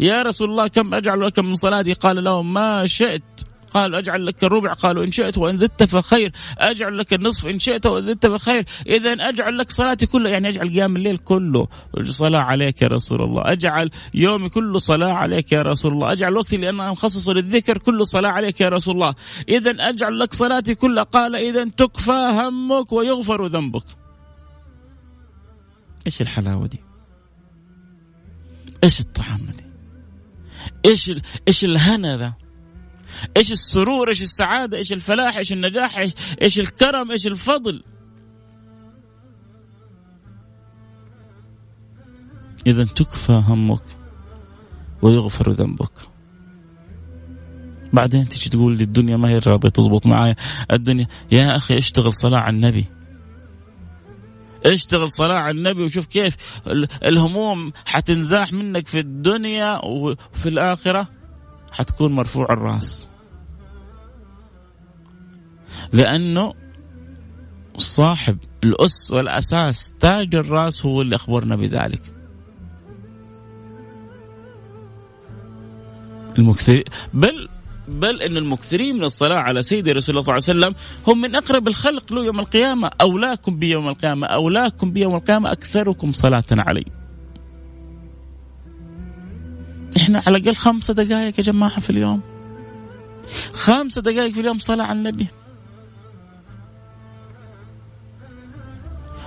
[0.00, 4.44] يا رسول الله كم أجعل لك من صلاتي؟ قال لهم ما شئت قال أجعل لك
[4.44, 4.72] الربع.
[4.72, 6.32] قالوا إن شئت وإن زدت فخير.
[6.58, 8.64] أجعل لك النصف إن شئت وإن زدت فخير.
[8.86, 11.68] إذا أجعل لك صلاتي كلها يعني أجعل قيام الليل كله.
[12.02, 13.52] صلاة عليك يا رسول الله.
[13.52, 16.12] أجعل يومي كله صلاة عليك يا رسول الله.
[16.12, 19.14] أجعل وقتي لأن أنا مخصصه للذكر كله صلاة عليك يا رسول الله.
[19.48, 21.02] إذا أجعل لك صلاتي كلها.
[21.02, 23.84] قال إذا تكفى همك ويغفر ذنبك.
[26.06, 26.80] إيش الحلاوة دي؟
[28.84, 29.64] إيش الطعام دي؟
[30.90, 31.12] إيش
[31.48, 32.32] إيش الهنا ذا؟
[33.36, 35.98] إيش السرور إيش السعادة إيش الفلاح إيش النجاح
[36.42, 37.82] إيش, الكرم إيش الفضل.
[42.66, 43.82] إذا تكفى همك
[45.02, 45.92] ويغفر ذنبك.
[47.92, 50.36] بعدين تيجي تقول لي الدنيا ما هي راضيه تزبط معايا.
[50.72, 52.86] الدنيا يا أخي اشتغل صلاة على النبي.
[54.66, 56.36] اشتغل صلاة على النبي وشوف كيف
[57.04, 61.19] الهموم حتنزاح منك في الدنيا وفي الآخرة.
[61.72, 63.10] حتكون مرفوع الراس.
[65.92, 66.54] لأنه
[67.76, 72.02] صاحب الأس والأساس تاج الراس هو اللي أخبرنا بذلك.
[76.38, 76.82] المكثر
[77.14, 77.48] بل
[77.88, 81.34] بل إن المكثرين من الصلاة على سيدي رسول الله صلى الله عليه وسلم هم من
[81.34, 82.90] أقرب الخلق له يوم القيامة.
[83.00, 84.26] أولاكم بيوم القيامة.
[84.26, 85.52] أولاكم بيوم القيامة.
[85.52, 86.84] أكثركم صلاة علي.
[89.96, 92.20] إحنا على الأقل خمسة دقائق يا جماعة في اليوم.
[93.52, 95.26] خمسة دقائق في اليوم صلاة على النبي.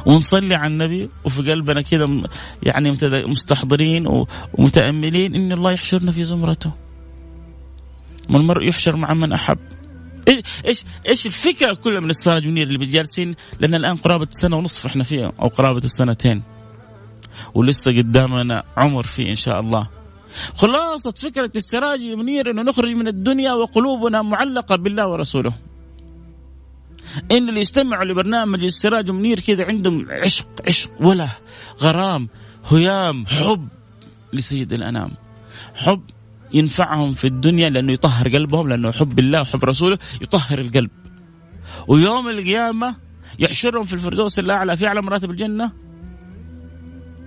[0.06, 2.08] ونصلي على النبي وفي قلبنا كذا
[2.64, 2.98] يعني
[3.28, 6.72] مستحضرين ومتأملين إن الله يحشرنا في زمرته.
[8.30, 9.60] ما المرء يحشر مع من أحب
[10.66, 15.04] إيش إيش الفكرة كلها من السراج منير اللي جالسين لأن الآن قرابة سنه ونصف إحنا
[15.04, 16.44] فيها أو قرابة السنتين
[17.54, 19.88] ولسه قدامنا عمر فيه إن شاء الله
[20.56, 25.54] خلاصة فكرة السراج المنير إنه نخرج من الدنيا وقلوبنا معلقة بالله ورسوله.
[27.32, 31.30] إن اللي يستمعوا لبرنامج السراج المنير كذا عندهم عشق عشق ولا
[31.82, 32.30] غرام
[32.72, 33.68] هيام حب
[34.34, 35.12] لسيد الأنام.
[35.76, 36.02] حب
[36.54, 40.90] ينفعهم في الدنيا لأنه يطهر قلبهم لأنه حب الله وحب رسوله يطهر القلب
[41.88, 42.96] ويوم القيامة
[43.40, 45.72] يحشرهم في الفردوس الأعلى في أعلى مراتب الجنة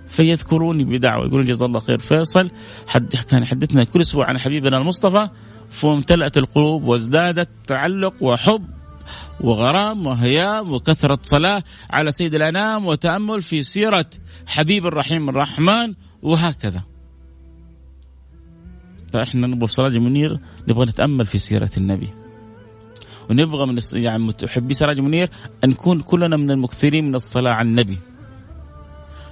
[0.09, 1.27] فيذكروني بدعوة.
[1.27, 2.51] يقولون جزا الله خير فيصل.
[2.89, 5.29] حد كان يحدثنا كل أسبوع عن حبيبنا المصطفى.
[5.71, 8.67] فامتلأت القلوب وازدادت تعلق وحب
[9.41, 14.07] وغرام وهيام وكثرة صلاة على سيد الأنام وتأمل في سيرة
[14.47, 16.83] حبيب الرحيم الرحمن وهكذا.
[19.13, 22.09] فإحنا نبغى في سراج منير نبغى نتأمل في سيرة النبي.
[23.31, 25.31] ونبغى من يعني محبي سراج منير
[25.65, 27.99] أن نكون كلنا من المكثرين من الصلاة على النبي.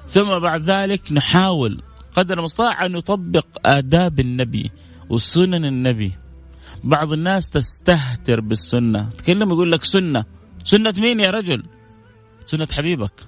[0.06, 1.82] ثم بعد ذلك نحاول
[2.14, 4.70] قدر المستطاع أن نطبق آداب النبي
[5.08, 6.12] وسنن النبي.
[6.84, 9.08] بعض الناس تستهتر بالسنة.
[9.08, 10.24] تكلم يقول لك سنة.
[10.64, 11.62] سنة مين يا رجل؟
[12.44, 13.20] سنة حبيبك.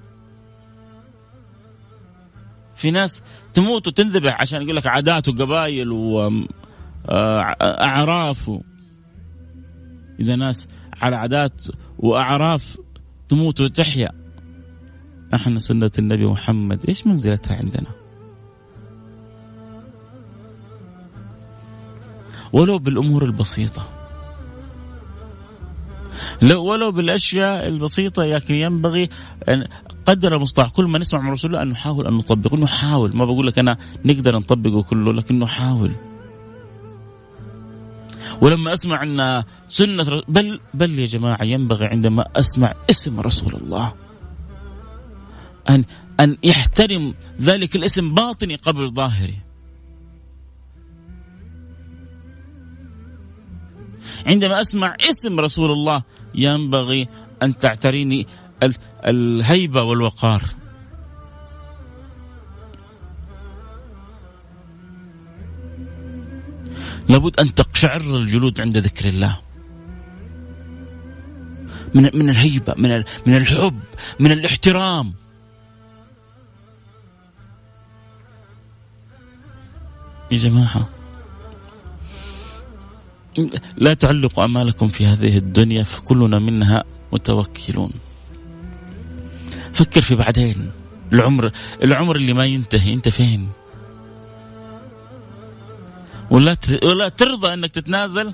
[2.75, 3.23] في ناس
[3.55, 5.93] تموت وتنذبح عشان يقول لك عادات وقبائل
[7.09, 8.63] وأعراف آه،
[10.21, 10.69] إذا ناس
[11.03, 11.65] على عادات
[11.99, 12.79] وأعراف
[13.29, 14.26] تموت وتحيا.
[15.35, 16.85] إحنا سنة النبي محمد.
[16.89, 17.91] إيش منزلتها عندنا؟
[22.53, 23.89] ولو بالأمور البسيطة.
[26.43, 29.09] لو ولو بالأشياء البسيطة لكن ينبغي
[29.49, 29.67] أن
[30.07, 30.69] قدر المستطاع.
[30.69, 33.17] كل ما نسمع من رسول الله أن نحاول أن نطبق نحاول.
[33.17, 35.93] ما بقول لك أنا نقدر نطبقه كله لكن نحاول.
[38.41, 43.93] ولما أسمع أن سنة بل بل يا جماعة ينبغي عندما أسمع اسم رسول الله.
[45.69, 45.85] أن
[46.21, 49.39] أن يحترم ذلك الاسم باطني قبل ظاهري.
[54.27, 56.03] عندما أسمع اسم رسول الله
[56.35, 57.09] ينبغي
[57.43, 58.27] أن تعتريني
[59.07, 60.43] الهيبة والوقار.
[67.09, 69.41] لابد أن تقشعر الجلود عند ذكر الله.
[71.95, 73.81] من من الهيبة من من الحب
[74.21, 75.15] من الاحترام.
[80.31, 80.89] يا جماعة.
[83.77, 87.91] لا تعلقوا أمالكم في هذه الدنيا فكلنا منها متوكلون.
[89.73, 90.71] فكر في بعدين.
[91.13, 91.51] العمر
[91.83, 93.49] العمر اللي ما ينتهي أنت فين؟
[96.31, 98.33] ولا ولا ترضى أنك تتنازل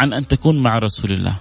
[0.00, 1.36] عن أن تكون مع رسول الله.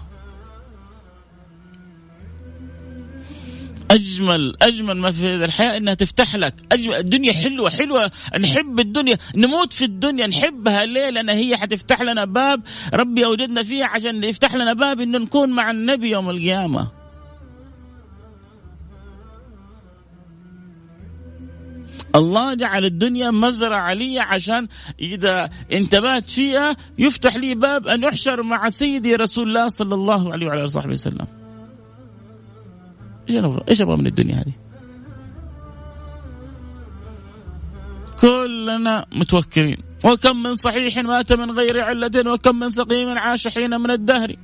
[3.93, 6.55] أجمل أجمل ما في الحياة إنها تفتح لك.
[6.71, 8.11] أجمل الدنيا حلوة حلوة.
[8.39, 12.61] نحب الدنيا نموت في الدنيا نحبها ليه لأن هي حتفتح لنا باب.
[12.93, 16.91] ربي أوجدنا فيها عشان يفتح لنا باب إنه نكون مع النبي يوم القيامة.
[22.15, 24.67] الله جعل الدنيا مزرعة لي عشان
[24.99, 30.45] إذا انتبهت فيها يفتح لي باب أن يحشر مع سيدي رسول الله صلى الله عليه
[30.45, 31.42] وعلى آله وصحبه وسلم.
[33.29, 34.53] إيش أبغى؟ إيش أبغى من الدنيا هذه؟
[38.19, 43.91] كلنا متوكلين وكم من صحيح مات من غير علة وكم من سقيم عاش حين من
[43.91, 44.35] الدهر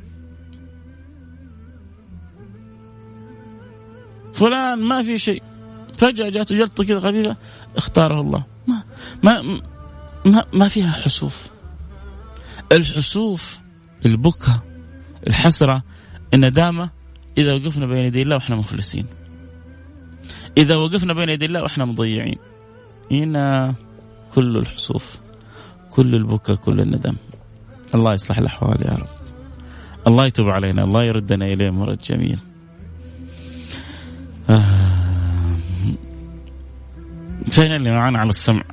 [4.34, 5.43] فلان ما في شيء
[5.97, 7.36] فجأة جاته جلطة كذا خفيفة
[7.77, 8.84] اختاره الله ما
[9.23, 9.61] ما
[10.25, 11.47] ما, ما فيها حسوف
[12.71, 13.59] الحسوف
[14.05, 14.59] البكاء
[15.27, 15.84] الحسرة
[16.34, 16.89] الندامة
[17.38, 19.05] إذا وقفنا بين يدي الله وإحنا مفلسين
[20.57, 22.38] إذا وقفنا بين يدي الله وإحنا مضيعين.
[23.11, 23.75] هنا
[24.34, 25.17] كل الحصوف
[25.89, 27.15] كل البكاء كل الندم.
[27.95, 29.07] الله يصلح الأحوال يا رب.
[30.07, 32.39] الله يتوب علينا الله يردنا إليه مرد جميل.
[34.49, 35.55] آه.
[37.51, 38.63] فين اللي معانا على السمع؟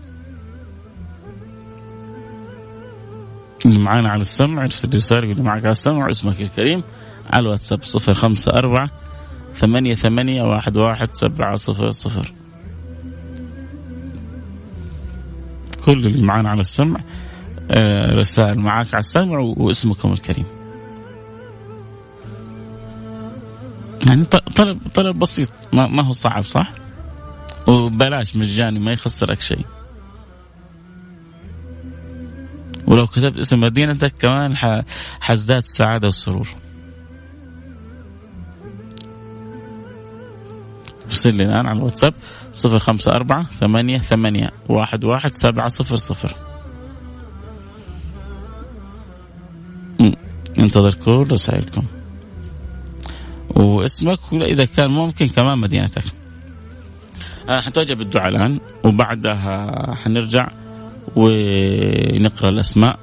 [3.67, 6.83] اللي معانا على السمع يرسل رسالة يقول معك على السمع اسمك الكريم.
[7.33, 8.91] على الواتساب صفر خمسة أربعة
[9.55, 12.33] ثمانية ثمانية واحد واحد سبعة صفر صفر.
[15.85, 17.01] كل اللي معانا على السمع
[17.71, 20.47] آه، رسائل معاك على السمع واسمكم الكريم.
[24.07, 24.25] يعني
[24.57, 26.73] طلب طلب بسيط ما, ما هو صعب صح؟
[27.69, 29.67] وبلاش مجاني ما يخسرك شيء.
[32.87, 34.57] ولو كتبت اسم مدينتك كمان
[35.21, 36.49] حزداد السعادة والسرور
[41.27, 42.15] ارسل لي الآن على الواتساب
[42.53, 46.35] صفر خمسة أربعة ثمانية ثمانية واحد واحد سبعة صفر صفر.
[50.59, 51.83] انتظر كل رسائلكم.
[53.51, 56.05] واسمك إذا كان ممكن كمان مدينتك.
[57.49, 58.61] آه حنتوجه بالدعاء الآن.
[58.85, 60.49] وبعدها حنرجع
[61.17, 62.99] ونقرأ الأسماء.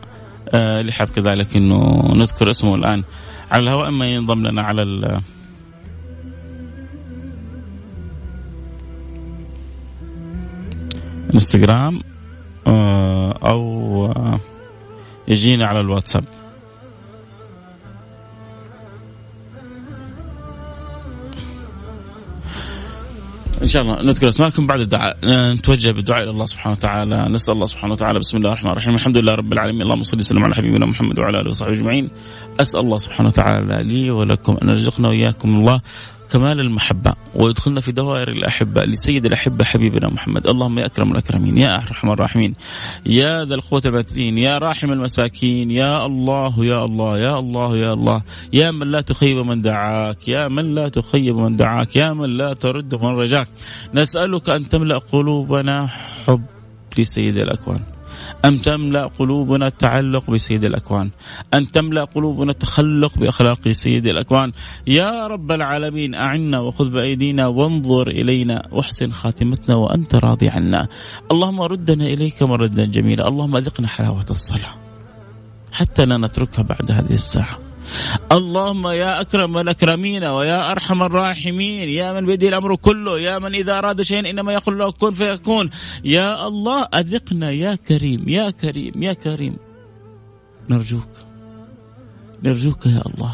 [0.49, 3.03] آه اللي حاب كذلك أنه نذكر اسمه الآن.
[3.51, 4.83] على الهواء إما ينضم لنا على
[11.33, 12.01] انستغرام
[12.67, 14.39] آه، أو آه،
[15.27, 16.23] يجينا على الواتساب.
[23.61, 25.17] إن شاء الله نذكر أسماءكم بعد الدعاء.
[25.53, 27.29] نتوجه بالدعاء إلى الله سبحانه وتعالى.
[27.29, 28.19] نسأل الله سبحانه وتعالى.
[28.19, 28.95] بسم الله الرحمن الرحيم.
[28.95, 29.81] الحمد لله رب العالمين.
[29.81, 32.09] اللهم صل وسلم على حبيبنا محمد وعلى آله وصحبه أجمعين.
[32.59, 35.81] أسأل الله سبحانه وتعالى لي ولكم أن يرزقنا وإياكم الله.
[36.31, 37.13] كمال المحبة.
[37.35, 40.47] ويدخلنا في دوائر الأحبة لسيد الأحبة حبيبنا محمد.
[40.47, 42.55] اللهم يا أكرم الأكرمين يا أرحم الراحمين
[43.05, 48.21] يا ذا القوة المتين يا راحم المساكين يا الله يا الله يا الله يا الله.
[48.53, 52.53] يا من لا تخيب من دعاك يا من لا تخيب من دعاك يا من لا
[52.53, 53.47] ترد من رجاك.
[53.93, 55.87] نسألك أن تملأ قلوبنا
[56.25, 56.43] حب
[56.97, 57.92] لسيد الأكوان.
[58.45, 61.09] أن تملأ قلوبنا التعلق بسيد الأكوان؟
[61.53, 64.51] أن تملأ قلوبنا التخلق بأخلاق سيد الأكوان؟
[64.87, 70.87] يا رب العالمين أعنا وخذ بأيدينا وانظر إلينا واحسن خاتمتنا وأنت راضي عنا.
[71.31, 73.27] اللهم ردنا إليك مردا جميلا.
[73.27, 74.75] اللهم أذقنا حلاوة الصلاة
[75.71, 77.72] حتى لا نتركها بعد هذه الساعة.
[78.31, 83.77] اللهم يا أكرم الأكرمين ويا أرحم الراحمين يا من بيده الأمر كله يا من إذا
[83.77, 85.69] أراد شيئا إنما يقول له كن فيكون.
[86.03, 89.55] يا الله أذقنا يا كريم يا كريم يا كريم.
[90.69, 91.09] نرجوك
[92.43, 93.33] نرجوك يا الله.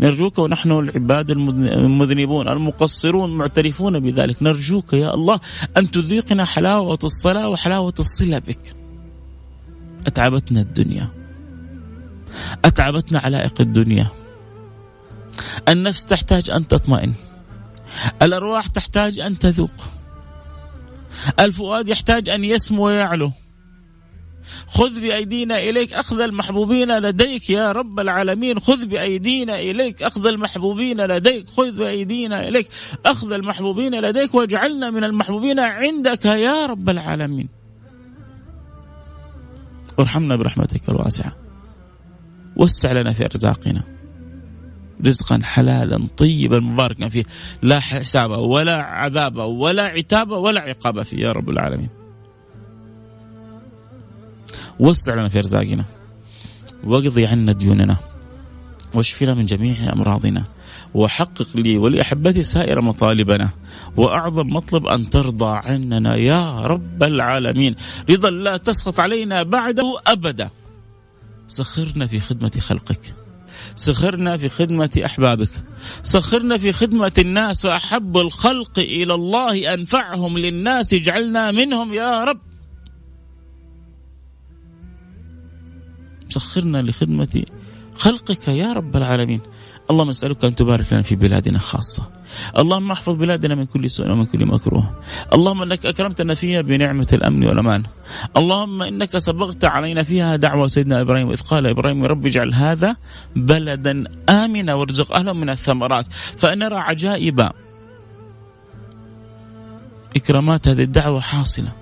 [0.00, 4.42] نرجوك ونحن العباد المذنبون المقصرون معترفون بذلك.
[4.42, 5.40] نرجوك يا الله
[5.76, 8.74] أن تذيقنا حلاوة الصلاة وحلاوة الصلة بك.
[10.06, 11.23] أتعبتنا الدنيا.
[12.64, 14.08] أتعبتنا علائق الدنيا.
[15.68, 17.14] النفس تحتاج أن تطمئن.
[18.22, 19.70] الأرواح تحتاج أن تذوق.
[21.40, 23.32] الفؤاد يحتاج أن يسمو ويعلو.
[24.66, 28.58] خذ بأيدينا إليك أخذ المحبوبين لديك يا رب العالمين.
[28.58, 31.50] خذ بأيدينا إليك أخذ المحبوبين لديك.
[31.50, 32.68] خذ بأيدينا إليك
[33.06, 34.34] أخذ المحبوبين لديك.
[34.34, 37.48] واجعلنا من المحبوبين عندك يا رب العالمين.
[39.98, 41.43] ارحمنا برحمتك الواسعة.
[42.56, 43.82] وسع لنا في أرزاقنا.
[45.06, 47.24] رزقا حلالا طيبا مباركا فيه.
[47.62, 51.88] لا حساب ولا عذاب ولا عتاب ولا عقاب فيه يا رب العالمين.
[54.80, 55.84] وسع لنا في أرزاقنا.
[56.84, 57.96] واقضي عنا ديوننا.
[58.94, 60.44] واشفنا من جميع أمراضنا.
[60.94, 63.50] وحقق لي ولأحبتي سائر مطالبنا.
[63.96, 67.76] وأعظم مطلب أن ترضى عننا يا رب العالمين.
[68.10, 70.50] رضا لا تسخط علينا بعده أبدا.
[71.46, 73.14] سخرنا في خدمة خلقك.
[73.76, 75.50] سخرنا في خدمة أحبابك.
[76.02, 82.40] سخرنا في خدمة الناس فأحب الخلق إلى الله أنفعهم للناس اجعلنا منهم يا رب.
[86.28, 87.44] سخرنا لخدمة
[87.94, 89.40] خلقك يا رب العالمين.
[89.90, 92.08] اللهم نسألك أن تبارك لنا في بلادنا خاصة.
[92.58, 94.90] اللهم احفظ بلادنا من كل سوء ومن كل مكروه.
[95.32, 97.82] اللهم إنك أكرمتنا فيها بنعمة الأمن والأمان.
[98.36, 102.96] اللهم إنك سبغت علينا فيها دعوة سيدنا إبراهيم إذ قال إبراهيم رب اجعل هذا
[103.36, 106.06] بلدا آمنا وارزق أهله من الثمرات.
[106.36, 107.48] فنرى عجائب
[110.16, 111.72] إكرامات هذه الدعوة حاصلة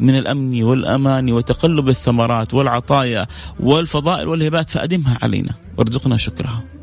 [0.00, 3.26] من الأمن والأمان وتقلب الثمرات والعطايا
[3.60, 5.54] والفضائل والهبات فأدمها علينا.
[5.78, 6.75] وارزقنا شكرها.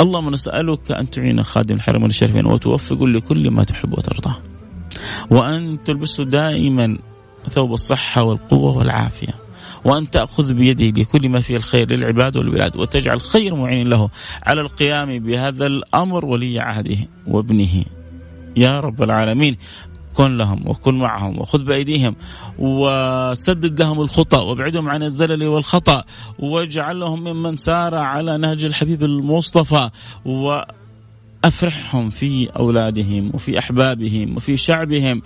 [0.00, 4.34] اللهم نسألك أن تعين خادم الحرمين الشريفين وتوفق لكل ما تحب وترضى.
[5.30, 6.98] وأن تلبسه دائما
[7.48, 9.34] ثوب الصحة والقوة والعافية.
[9.84, 14.10] وأن تأخذ بيده لكل ما فيه الخير للعباد والبلاد وتجعل خير معين له
[14.42, 17.84] على القيام بهذا الأمر ولي عهده وابنه.
[18.56, 19.56] يا رب العالمين.
[20.16, 22.16] كن لهم وكن معهم وخذ بأيديهم
[22.58, 26.04] وسدد لهم الخطأ وابعدهم عن الزلل والخطأ
[26.38, 29.90] واجعلهم ممن سار على نهج الحبيب المصطفى
[30.26, 30.60] و
[31.44, 35.22] افرحهم في أولادهم وفي أحبابهم وفي شعبهم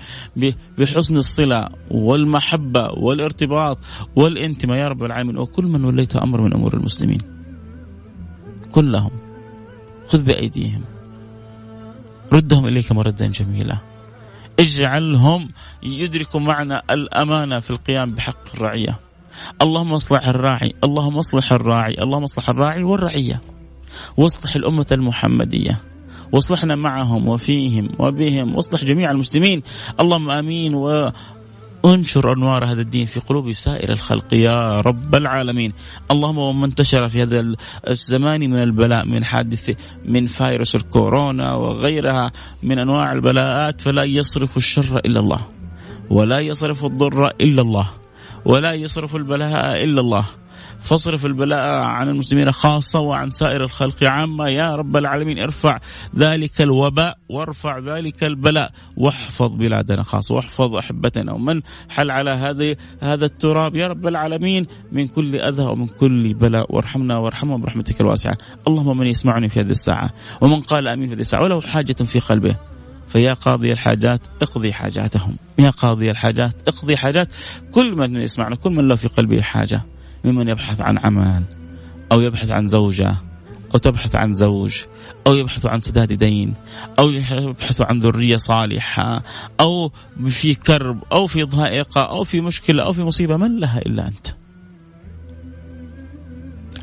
[0.78, 3.78] بحسن الصلة والمحبة والارتباط
[4.16, 4.78] والانتماء.
[4.78, 7.18] يا رب العالمين وكل من وليت أمر من أمور المسلمين.
[8.72, 9.10] كلهم
[10.06, 10.80] خذ بأيديهم.
[12.32, 13.87] ردهم إليك مردا جميلا.
[14.60, 15.48] اجعلهم
[15.82, 18.98] يدركوا معنى الأمانة في القيام بحق الرعية.
[19.62, 23.40] اللهم اصلح الراعي، اللهم اصلح الراعي، اللهم اصلح الراعي والرعية.
[24.16, 25.80] واصلح الأمة المحمدية.
[26.32, 29.62] واصلحنا معهم وفيهم وبهم واصلح جميع المسلمين
[30.00, 31.12] اللهم آمين و
[31.84, 35.72] انشر انوار هذا الدين في قلوب سائر الخلق يا رب العالمين.
[36.10, 37.54] اللهم ومن انتشر في هذا
[37.88, 44.98] الزمان من البلاء من حادث من فيروس الكورونا وغيرها من أنواع البلاءات فلا يصرف الشر
[44.98, 45.40] إلا الله
[46.10, 47.90] ولا يصرف الضر إلا الله
[48.44, 50.24] ولا يصرف البلاء إلا الله.
[50.80, 54.48] فاصرف البلاء عن المسلمين خاصة وعن سائر الخلق عامة.
[54.48, 55.78] يا رب العالمين ارفع
[56.16, 58.70] ذلك الوباء وارفع ذلك البلاء.
[58.96, 61.32] واحفظ بلادنا خاصة واحفظ أحبتنا.
[61.32, 66.74] ومن حل على هذه هذا التراب يا رب العالمين من كل أذى ومن كل بلاء.
[66.74, 68.38] وارحمنا وارحمهم برحمتك الواسعة.
[68.68, 70.10] اللهم من يسمعني في هذه الساعة
[70.42, 71.42] ومن قال آمين في هذه الساعة.
[71.42, 72.56] وله حاجة في قلبه
[73.08, 75.36] فيا قاضي الحاجات اقضي حاجاتهم.
[75.58, 77.32] يا قاضي الحاجات اقضي حاجات.
[77.72, 79.82] كل من يسمعنا كل من له في قلبه حاجة.
[80.24, 81.42] ممن يبحث عن عمل
[82.12, 83.16] أو يبحث عن زوجة
[83.74, 84.82] أو تبحث عن زوج
[85.26, 86.54] أو يبحث عن سداد دين
[86.98, 89.22] أو يبحث عن ذرية صالحة
[89.60, 89.92] أو
[90.28, 94.26] في كرب أو في ضائقة أو في مشكلة أو في مصيبة من لها إلا أنت.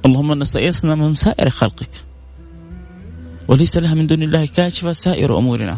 [0.06, 2.06] اللهم نستيأسنا من سائر خلقك
[3.48, 5.78] وليس لها من دون الله كاشفة سائر أمورنا.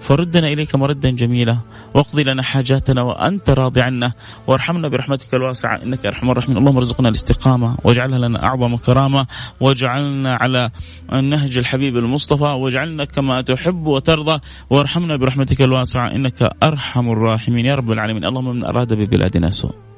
[0.00, 1.58] فردنا إليك مردا جميلا
[1.96, 4.12] واقضي لنا حاجاتنا وأنت راضي عنا.
[4.46, 5.82] وارحمنا برحمتك الواسعة.
[5.82, 6.58] إنك أرحم الراحمين.
[6.58, 9.26] اللهم ارزقنا الاستقامة واجعلها لنا أعظم كرامة.
[9.60, 10.70] واجعلنا على
[11.12, 12.44] النهج الحبيب المصطفى.
[12.44, 14.40] واجعلنا كما تحب وترضى.
[14.70, 16.10] وارحمنا برحمتك الواسعة.
[16.12, 17.66] إنك أرحم الراحمين.
[17.66, 18.24] يا رب العالمين.
[18.24, 19.95] اللهم من أراد ببلادنا سوء.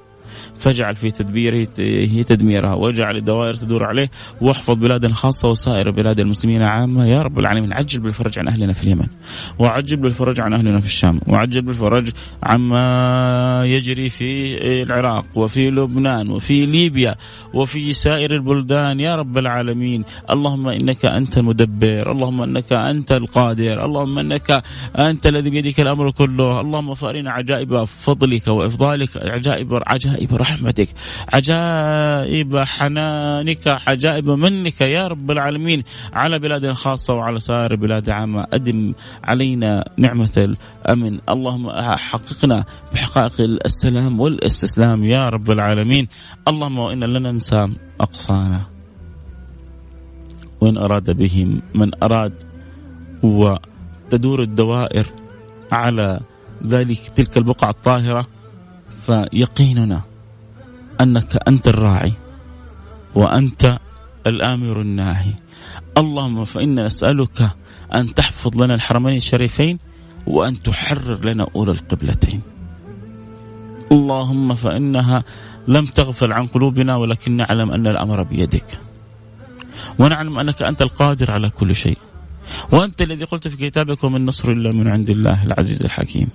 [0.59, 6.63] فاجعل في تدبيره هي تدميرها واجعل الدوائر تدور عليه واحفظ بلادنا خاصة وسائر بلاد المسلمين
[6.63, 7.07] عامة.
[7.07, 9.07] يا رب العالمين عجل بالفرج عن أهلنا في اليمن
[9.59, 12.11] وعجل بالفرج عن أهلنا في الشام وعجل بالفرج
[12.43, 17.15] عما يجري في العراق وفي لبنان وفي ليبيا
[17.55, 19.01] وفي سائر البلدان.
[19.01, 24.63] يا رب العالمين اللهم إنك أنت المدبر اللهم إنك أنت القادر اللهم إنك
[24.99, 26.61] أنت الذي بيدك الأمر كله.
[26.61, 30.89] اللهم فارنا عجائب فضلك وإفضالك عجائب عجائب رحمتك.
[31.33, 35.83] عجائب حنانك عجائب منك يا رب العالمين
[36.13, 38.95] على بلادنا خاصة وعلى سائر بلاد عامة أدم
[39.25, 41.19] علينا نعمة الأمن.
[41.29, 46.09] اللهم حققنا بحقائق السلام والاستسلام يا رب العالمين.
[46.49, 47.69] اللهم وإن لنا ننسى
[48.01, 48.61] أقصانا
[50.61, 52.33] وإن أراد بهم من أراد
[53.23, 55.07] وتدور الدوائر
[55.73, 56.21] على
[56.67, 58.27] ذلك تلك البقعة الطاهرة
[59.03, 60.03] فيقيننا
[61.01, 62.13] أنك أنت الراعي
[63.15, 63.79] وأنت
[64.27, 65.33] الآمر الناهي.
[65.97, 67.51] اللهم فإنا نسألك
[67.95, 69.79] أن تحفظ لنا الحرمين الشريفين
[70.27, 72.41] وأن تحرر لنا أولى القبلتين.
[73.93, 75.25] اللهم فإنها
[75.69, 78.79] لم تغفل عن قلوبنا ولكن نعلم أن الأمر بيدك.
[79.99, 81.99] ونعلم أنك أنت القادر على كل شيء.
[82.73, 86.29] وأنت الذي قلت في كتابك ومن نصر إلا من عند الله العزيز الحكيم.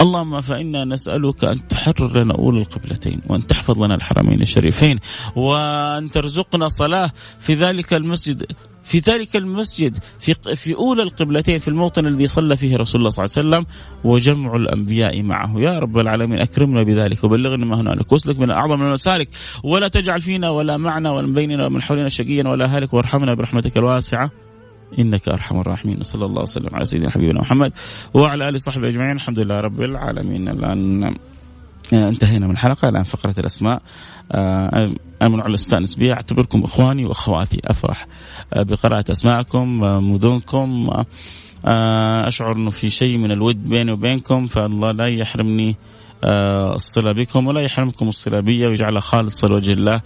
[0.00, 4.98] اللهم فإنا نسألك أن تحرر لنا أولى القبلتين وأن تحفظ لنا الحرمين الشريفين
[5.36, 7.10] وأن ترزقنا صلاة
[7.40, 8.46] في ذلك المسجد
[8.88, 13.24] في ذلك المسجد في في اولى القبلتين في الموطن الذي صلى فيه رسول الله صلى
[13.24, 13.66] الله عليه وسلم
[14.04, 15.60] وجمع الأنبياء معه.
[15.60, 19.28] يا رب العالمين أكرمنا بذلك وبلغنا ما هنالك واسلك من أعظم المسالك.
[19.64, 24.47] ولا تجعل فينا ولا معنا ولا بيننا ومن حولنا شقيا ولا هالك وارحمنا برحمتك الواسعة.
[24.98, 26.02] إنك أرحم الراحمين.
[26.02, 27.72] صلى الله وسلم على سيدنا حبيبنا محمد
[28.14, 29.12] وعلى آله وصحبه أجمعين.
[29.12, 30.48] الحمد لله رب العالمين.
[30.48, 31.14] الآن
[31.92, 32.88] انتهينا من الحلقة.
[32.88, 33.82] الآن فقرة الأسماء.
[34.32, 37.60] آه، امن على استانس بها أعتبركم إخواني وأخواتي.
[37.66, 38.06] أفرح
[38.54, 40.90] آه، بقراءة أسماءكم آه، مدنكم.
[42.26, 44.46] أشعر إنه في شيء من الود بيني وبينكم.
[44.46, 45.76] فالله لا يحرمني
[46.74, 48.66] الصلة بكم ولا يحرمكم الصلة بي.
[48.66, 50.00] ويجعلها خالصة لوجه الله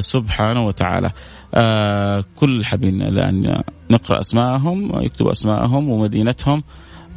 [0.00, 1.10] سبحانه وتعالى.
[1.54, 6.62] آه كل حابين الآن نقرأ أسماءهم يكتب أسماءهم ومدينتهم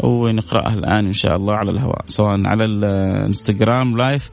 [0.03, 4.29] ونقرأها الآن إن شاء الله على الهواء سواء على الإنستغرام live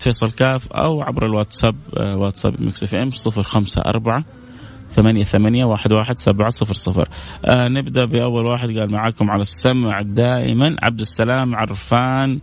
[0.00, 4.24] @فيصل كاف أو عبر الواتساب آه واتساب Mix FM 054
[4.90, 7.08] ثمانية ثمانية واحد واحد سبعة صفر صفر.
[7.44, 12.38] آه نبدأ بأول واحد قال معاكم على السمع دائما عبد السلام عرفان.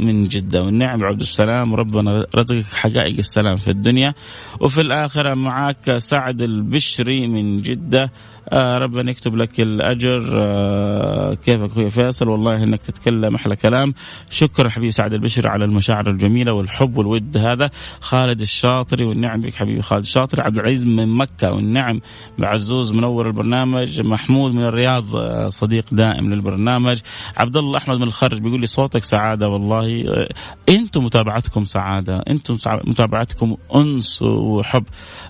[0.00, 0.62] من جدة.
[0.62, 4.14] والنعم عبد السلام ربنا رزقك حقائق السلام في الدنيا.
[4.60, 8.12] وفي الآخرة معك سعد البشري من جدة.
[8.52, 10.32] ربنا يكتب لك الأجر.
[10.34, 13.94] آه كيفك أخوي فيصل؟ والله إنك تتكلم أحلى كلام.
[14.30, 17.70] شكرا حبيبي سعد البشري على المشاعر الجميلة والحب والود هذا.
[18.00, 20.42] خالد الشاطري والنعم بك حبيبي خالد الشاطري.
[20.42, 22.00] عبد العزيز من مكة والنعم
[22.38, 24.00] بعزوز منور البرنامج.
[24.00, 27.00] محمود من الرياض آه صديق دائم للبرنامج.
[27.36, 29.84] عبد الله أحمد من الخرج بيقول لي صوتك سعادة والله.
[30.08, 30.28] آه
[30.68, 32.22] أنتم متابعتكم سعادة.
[32.30, 34.84] أنتم متابعتكم أنس وحب.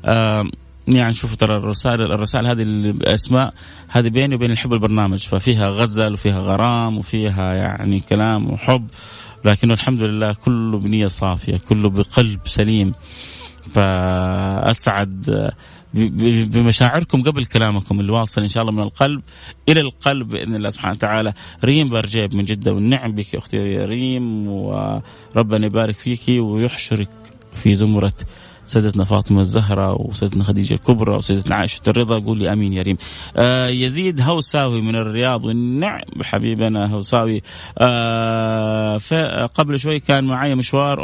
[0.05, 0.45] آه
[0.89, 3.55] يعني شوفوا ترى الرسائل الرسائل هذه الاسماء
[3.89, 5.27] هذه بيني وبين الحب البرنامج.
[5.27, 8.87] ففيها غزل وفيها غرام وفيها يعني كلام وحب.
[9.45, 12.93] لكن الحمد لله كله بنية صافية كله بقلب سليم.
[13.75, 15.51] فأسعد
[16.53, 19.23] بمشاعركم قبل كلامكم اللي واصل إن شاء الله من القلب
[19.69, 21.33] إلى القلب بإذن الله سبحانه وتعالى.
[21.65, 24.49] ريم برجيب من جدة والنعم بك أختي ريم.
[24.49, 27.11] وربنا يبارك فيك ويحشرك
[27.63, 28.15] في زمرة
[28.67, 32.97] سيدتنا فاطمة الزهراء وسيدتنا خديجة الكبرى وسيدتنا عائشة الرضا قول لي آمين يا ريم.
[33.37, 37.43] آه يزيد هوساوي من الرياض والنعم حبيبنا هوساوي.
[37.79, 38.99] آه
[39.55, 41.01] قبل شوي كان معايا مشوار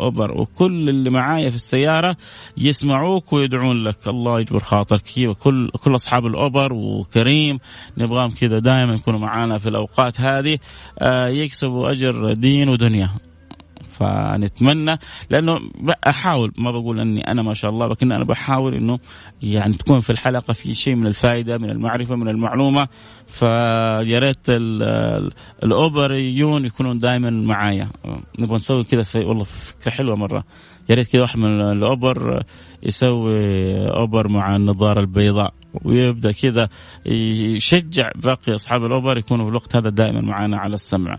[0.00, 2.16] أوبر وكل اللي معايا في السيارة
[2.58, 4.08] يسمعوك ويدعون لك.
[4.08, 5.02] الله يجبر خاطرك.
[5.18, 7.58] وكل كل أصحاب الأوبر وكريم.
[7.98, 10.58] نبغاهم كذا دائما يكونوا معانا في الأوقات هذه.
[10.98, 13.10] آه يكسبوا أجر دين ودنيا.
[14.00, 14.96] فنتمنى
[15.30, 15.58] لأنه
[16.08, 18.98] أحاول ما بقول إني أنا ما شاء الله لكن أنا بحاول إنه
[19.42, 22.88] يعني تكون في الحلقة في شيء من الفائدة من المعرفة من المعلومة.
[23.26, 24.48] فيا ريت
[25.64, 27.88] الاوبريون يكونون دائما معايا.
[28.38, 30.44] نبغى نسوي كذا والله فكرة حلوة مرة.
[30.90, 32.42] يا ريت كذا واحد من الأوبر
[32.82, 36.68] يسوي أوبر مع النظارة البيضاء ويبدأ كذا
[37.06, 41.18] يشجع باقي أصحاب الأوبر يكونوا في الوقت هذا دائما معنا على السمع.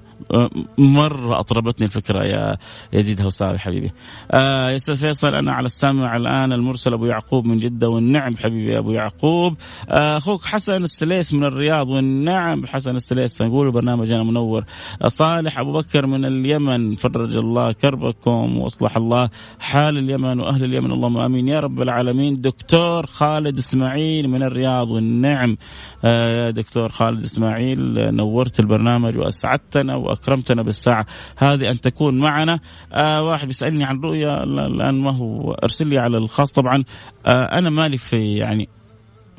[0.78, 2.58] مرة أطربتني الفكرة يا
[2.94, 3.92] يزيد هوساوي حبيبي.
[4.32, 8.78] آه يا أستاذ فيصل أنا على السمع الآن المرسل أبو يعقوب من جدة والنعم حبيبي
[8.78, 9.58] أبو يعقوب.
[9.90, 13.42] آه أخوك حسن السليس من الرياض والنعم حسن السليس.
[13.42, 14.64] نقول برنامجنا منور.
[15.08, 20.92] صالح أبو بكر من اليمن فرج الله كربكم وأصلح الله حال اليمن وأهل اليمن.
[20.92, 21.48] اللهم آمين.
[21.48, 22.42] يا رب العالمين.
[22.42, 25.58] دكتور خالد إسماعيل من الرياض والنعم.
[26.06, 31.05] آه دكتور خالد إسماعيل نورت البرنامج وأسعدتنا وأكرمتنا بالساعة
[31.38, 32.59] هذه أن تكون معنا.
[32.93, 36.53] آه واحد بيسألني عن رؤيا الآن ما هو أرسل لي على الخاص.
[36.53, 36.84] طبعا
[37.26, 38.70] آه أنا مالي في يعني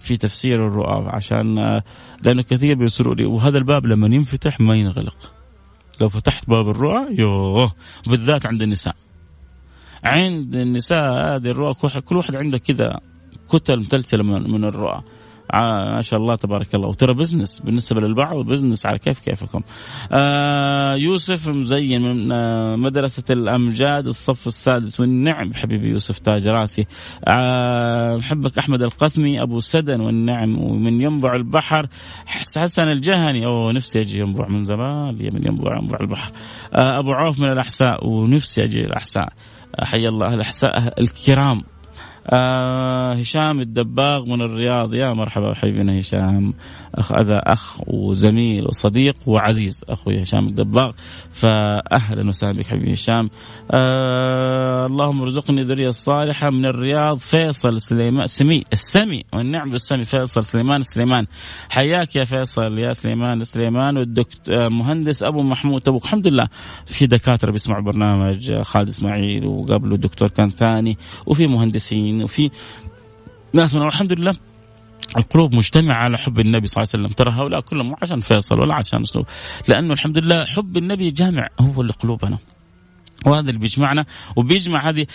[0.01, 1.83] في تفسير الرؤى عشان آه
[2.25, 3.25] لأنه كثير بيرسلوا لي.
[3.25, 5.33] وهذا الباب لما ينفتح ما ينغلق.
[6.01, 7.73] لو فتحت باب الرؤى يوه
[8.07, 8.95] بالذات عند النساء.
[10.05, 13.01] عند النساء هذه الرؤى كل واحد عنده كذا
[13.49, 15.03] كتل متلتلة من الرؤى.
[15.53, 16.89] ما شاء الله تبارك الله.
[16.89, 19.61] وترى business بالنسبة للبعض business على كيف كيفكم.
[20.13, 25.01] آه يوسف مزين من آه مدرسة الأمجاد الصف السادس.
[25.01, 26.87] والنعم حبيبي يوسف تاج راسي.
[27.29, 30.01] آه محبك أحمد القثمي أبو سدن.
[30.01, 31.87] والنعم ومن ينبع البحر
[32.27, 33.47] حسن الجهني.
[33.47, 35.15] أوه نفسي أجي ينبع من زمان.
[35.15, 36.33] من ينبع ينبع البحر.
[36.75, 38.07] آه أبو عوف من الأحساء.
[38.07, 39.33] ونفسي أجي الاحساء
[39.83, 41.63] حي الله الأحساء الكرام.
[42.27, 44.95] آه هشام الدباغ من الرياض.
[44.95, 46.55] يا مرحبا حبيبنا هشام.
[46.95, 50.93] أخ هذا أخ وزميل وصديق وعزيز أخوي هشام الدباغ.
[51.31, 53.31] فاهلا وسهلا بك حبيبي هشام.
[53.71, 60.83] آه اللهم ارزقني ذرية صالحة من الرياض فيصل سليمان سمي السمي والنعم بالسمي فيصل سليمان
[60.83, 61.27] سليمان.
[61.71, 63.97] حياك يا فيصل يا سليمان سليمان.
[63.97, 65.89] والدكتور مهندس أبو محمود.
[65.89, 66.49] أبوك الحمد لله.
[66.87, 70.99] في دكاترة بيسمعوا البرنامج خالد إسماعيل وقبله دكتور كان ثاني.
[71.27, 72.12] وفي مهندسين.
[72.21, 72.51] وفي
[73.55, 74.33] ناس من الحمد لله
[75.17, 77.17] القلوب مجتمعة على حب النبي صلى الله عليه وسلم.
[77.17, 79.27] ترى هؤلاء كلهم مو عشان فيصل ولا عشان أسلوب.
[79.69, 82.39] لأنه الحمد لله حب النبي جامع هو اللي قلوبنا
[83.27, 84.05] وهذا اللي بيجمعنا
[84.37, 85.07] وبيجمع هذه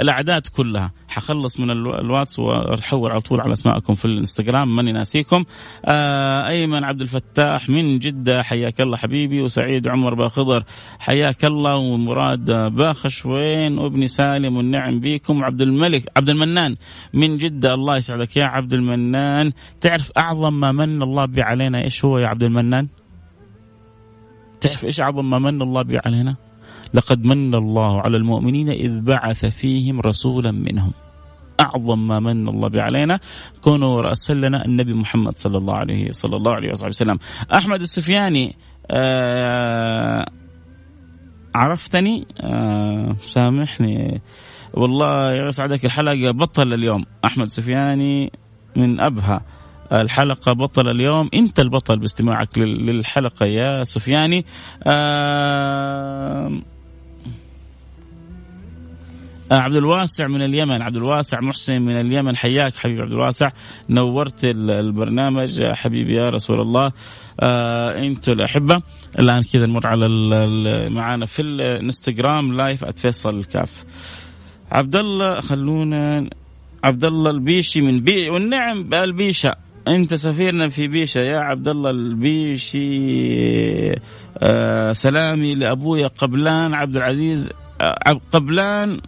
[0.00, 0.92] الأعداد كلها.
[1.08, 5.44] حخلص من الواتس واحول على طول على اسمائكم في الإنستغرام ماني ناسيكم.
[5.84, 10.64] آه أيمن عبد الفتاح من جدة حياك الله حبيبي وسعيد عمر باخضر
[10.98, 15.40] حياك الله ومراد باخشوين وابني سالم والنعم بيكم.
[15.40, 16.76] وعبد الملك عبد المنان
[17.14, 19.52] من جدة الله يسعدك يا عبد المنان.
[19.80, 22.88] تعرف أعظم ما من الله به علينا إيش هو يا عبد المنان؟
[24.60, 26.36] تعرف إيش أعظم ما من الله به علينا؟
[26.94, 30.92] لقد من الله على المؤمنين إذ بعث فيهم رسولا منهم.
[31.60, 33.20] أعظم ما من الله به علينا
[33.60, 37.18] كونه رأسل لنا النبي محمد صلى الله عليه صلى الله عليه وسلم.
[37.54, 38.54] أحمد السفياني
[38.90, 40.26] آه
[41.54, 44.20] عرفتني؟ آه سامحني.
[44.74, 47.04] والله يسعدك الحلقة بطل اليوم.
[47.24, 48.32] أحمد سفياني
[48.76, 49.40] من أبها
[49.92, 51.28] الحلقة بطل اليوم.
[51.34, 54.44] أنت البطل باستماعك للحلقة يا سفياني.
[54.86, 56.60] آه،
[59.50, 60.82] عبد الواسع من اليمن.
[60.82, 62.36] عبد الواسع محسن من اليمن.
[62.36, 63.50] حياك حبيبي عبد الواسع.
[63.90, 65.62] نورت البرنامج.
[65.62, 66.92] حبيبي يا رسول الله.
[67.40, 68.82] آه أنتم الأحبة.
[69.18, 70.08] الآن كذا نمر على
[70.90, 73.84] معانا في الانستغرام live @فيصل الكاف
[74.72, 76.30] عبد الله خلونا
[76.84, 79.54] عبد الله البيشي من بي والنعم بالبيشة
[79.88, 82.88] انت سفيرنا في بيشة يا عبد الله البيشي.
[84.38, 86.74] آه سلامي لأبويا قبلان.
[86.74, 89.00] عبد العزيز آه قبلان.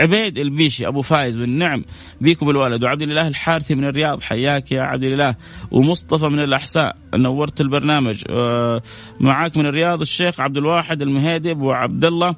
[0.00, 1.84] عبيد البيشي أبو فايز والنعم
[2.20, 5.34] بيكم الولد وعبد الاله الحارثي من الرياض حياك يا عبد الاله
[5.70, 8.22] ومصطفى من الأحساء نورت البرنامج.
[8.30, 8.82] آه،
[9.20, 12.36] معاك من الرياض الشيخ عبد الواحد المهيدب وعبد الله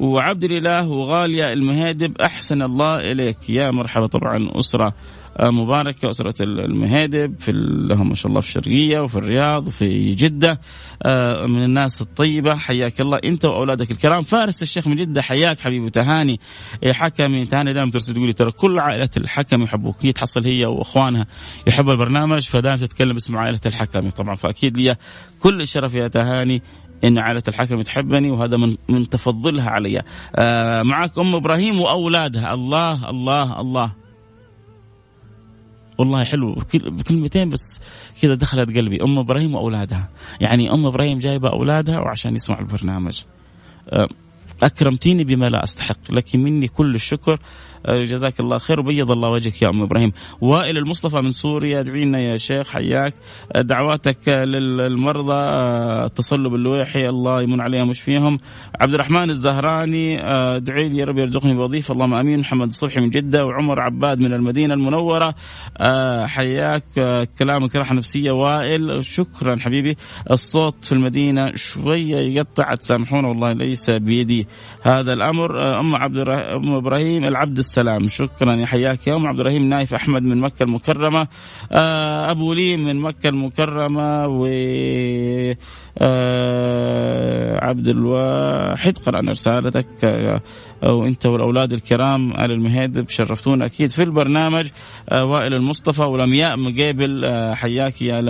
[0.00, 3.50] وعبد الإله وغالية المهيدب أحسن الله إليك.
[3.50, 4.94] يا مرحبا طبعا أسرة
[5.36, 7.52] آه، مباركة أسرة المهادب في
[7.88, 10.60] لهم ما شاء الله في الشرقية وفي الرياض وفي جدة.
[11.02, 13.18] آه، من الناس الطيبة حياك الله.
[13.24, 14.22] أنت وأولادك الكرام.
[14.22, 16.40] فارس الشيخ من جدة حياك حبيبي تهاني.
[16.82, 17.72] إيه، حكمي تهاني.
[17.72, 19.96] دائما ترسل تقولي ترى كل عائلة الحكم يحبوك.
[20.00, 21.26] هي تحصل هي وأخوانها
[21.66, 24.96] يحبوا البرنامج فدائما تتكلم باسم عائلة الحكمي طبعا فأكيد لي
[25.40, 26.62] كل الشرف يا تهاني
[27.04, 30.02] إن عائلة الحكم تحبني وهذا من من تفضلها علي.
[30.36, 32.54] آه معك أم إبراهيم وأولادها.
[32.54, 34.01] الله الله الله.
[35.98, 36.54] والله حلو.
[36.74, 37.80] بكلمتين بس
[38.22, 39.02] كذا دخلت قلبي.
[39.02, 40.08] أم إبراهيم وأولادها.
[40.40, 43.22] يعني أم إبراهيم جايبة أولادها وعشان يسمعوا البرنامج.
[44.62, 47.38] أكرمتيني بما لا أستحق لك مني كل الشكر.
[47.88, 50.12] جزاك الله خير وبيض الله وجهك يا أم إبراهيم.
[50.40, 53.14] وائل المصطفى من سوريا ادعي لنا يا شيخ حياك.
[53.52, 58.38] آه، دعواتك للمرضى آه، التصلب اللويحي الله يمن عليهم ويشفيهم
[58.80, 61.94] عبد الرحمن الزهراني ادعي لي يا رب يرزقني بوظيفة.
[61.94, 62.40] اللهم آمين.
[62.40, 65.34] محمد الصبحي من جدة وعمر عباد من المدينة المنورة.
[66.26, 66.82] حياك.
[67.38, 68.30] كلامك راحة نفسية.
[68.30, 69.96] وائل شكرا حبيبي.
[70.30, 74.46] الصوت في المدينة شوية يقطع تسامحونا والله ليس بيدي
[74.82, 75.80] هذا الأمر.
[75.80, 78.08] أم عبد أم إبراهيم العبد السلام.
[78.08, 78.56] شكرا.
[78.56, 79.68] يا حياك يا أم عبد الرحيم.
[79.68, 81.28] نايف أحمد من مكة المكرمة.
[81.72, 84.26] آه، أبو لي من مكة المكرمة.
[84.26, 84.46] و
[85.98, 88.98] آه، عبد الواحد.
[88.98, 90.04] قرأنا رسالتك.
[90.04, 90.40] آه،
[90.82, 94.68] وانت والأولاد الكرام آل المهيدب شرفتونا أكيد في البرنامج
[95.12, 98.20] وائل المصطفى ولمياء مقيبل حياك يا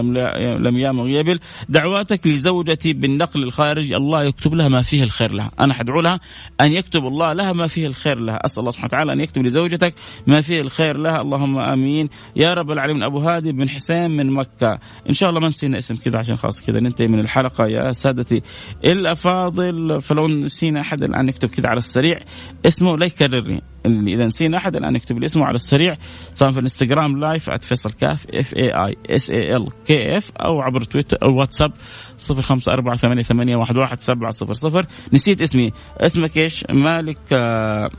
[0.59, 5.51] لمياء مقيبل دعواتك لزوجتي بالنقل الخارج الله يكتب لها ما فيه الخير لها.
[5.61, 6.21] أنا حدعو لها
[6.61, 8.37] أن يكتب الله لها ما فيه الخير لها.
[8.45, 9.95] أسأل الله سبحانه وتعالى أن يكتب لزوجتك
[10.27, 11.21] ما فيه الخير لها.
[11.21, 12.09] اللهم آمين.
[12.37, 14.79] يا رب العالمين أبو هادي بن حسين من مكة.
[15.09, 17.67] إن شاء الله ما نسينا اسم كذا عشان خلاص كذا ننتهي من الحلقة.
[17.67, 18.43] يا سادتي
[18.85, 22.19] الأفاضل فلو نسينا أحد الآن نكتب كذا على السريع.
[22.67, 25.97] اسمه لا يكررني إذا نسينا أحد الآن نكتب لي اسمه على السريع
[26.35, 30.61] سواء في الإنستغرام live @فيصل كاف F A I S A L K F أو
[30.61, 31.73] عبر تويتر أو واتساب
[32.19, 35.73] 0548811700 نسيت اسمي.
[36.01, 37.91] اسمك إيش؟ مالك آه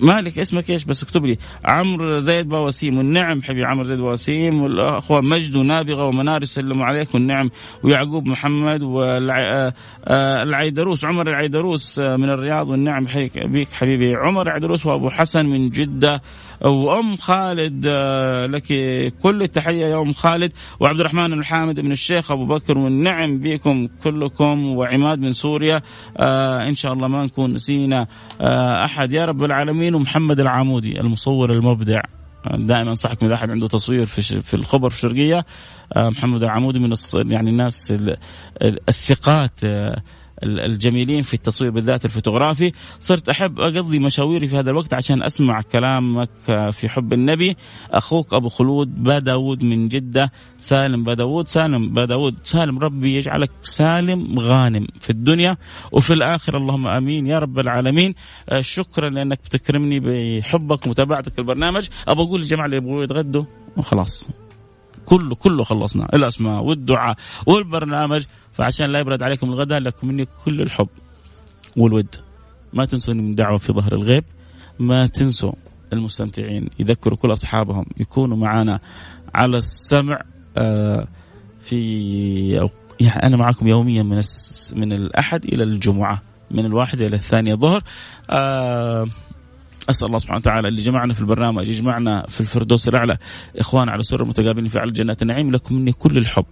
[0.00, 1.36] مالك اسمك إيش؟ بس اكتب لي.
[1.64, 2.98] عمرو زيد بواسيم.
[2.98, 4.62] والنعم حبيبي عمرو زيد بواسيم.
[4.62, 6.42] والأخوة مجد ونابغه ومنار.
[6.42, 7.14] يسلموا عليك.
[7.14, 7.50] والنعم
[7.84, 12.68] ويعقوب محمد والعيدروس آه، عمر العيدروس آه، من الرياض.
[12.68, 14.16] والنعم بيك حبيبي.
[14.16, 16.22] عمر العيدروس وأبو حسن من جدة.
[16.60, 18.66] وأم خالد آه، لك
[19.22, 20.52] كل التحية يا أم خالد.
[20.80, 22.78] وعبد الرحمن الحامد من الشيخ أبو بكر.
[22.78, 24.66] والنعم بكم كلكم.
[24.66, 25.82] وعماد من سوريا.
[26.68, 28.06] إن شاء الله ما نكون نسينا
[28.84, 29.12] أحد.
[29.12, 29.87] يا رب العالمين.
[29.88, 32.00] الامين ومحمد العمودي المصور المبدع.
[32.54, 35.44] دائما انصحك من احد عنده تصوير في في الخبر في الشرقيه
[35.96, 37.94] آه، محمد العمودي من يعني الناس
[38.62, 40.02] الثقات آه،
[40.42, 42.72] الجميلين في التصوير بالذات الفوتوغرافي.
[43.00, 46.30] صرت أحب أقضي مشاويري في هذا الوقت عشان أسمع كلامك
[46.72, 47.56] في حب النبي.
[47.90, 54.86] أخوك أبو خلود داود من جدة سالم داود سالم داود سالم ربي يجعلك سالم غانم
[55.00, 55.56] في الدنيا
[55.92, 56.58] وفي الآخرة.
[56.58, 58.14] اللهم أمين يا رب العالمين.
[58.48, 63.44] آه، شكرا لأنك بتكرمني بحبك ومتابعتك البرنامج أبغى أقول للجماعة اللي يبغوا يتغدوا
[63.76, 64.30] وخلاص.
[65.04, 66.08] كله كله خلصنا.
[66.14, 67.16] الأسماء والدعاء
[67.46, 68.24] والبرنامج.
[68.58, 70.88] فعشان لا يبرد عليكم الغداء لكم مني كل الحب
[71.76, 72.14] والود.
[72.72, 74.24] ما تنسوا من دعوة في ظهر الغيب
[74.78, 75.52] ما تنسوا
[75.92, 76.70] المستمتعين.
[76.78, 78.80] يذكروا كل أصحابهم يكونوا معنا
[79.34, 80.20] على السمع
[80.56, 81.08] آه،
[81.60, 82.68] في
[83.00, 84.22] يعني أنا معكم يوميا من
[84.72, 87.82] من الأحد إلى الجمعة من الواحدة إلى الثانية ظهر.
[88.30, 89.06] آه،
[89.90, 93.16] أسأل الله سبحانه وتعالى اللي جمعنا في البرنامج يجمعنا في الفردوس الأعلى.
[93.56, 96.46] إخوان على سر متقابلين في أعلى جنات النعيم لكم مني كل الحب.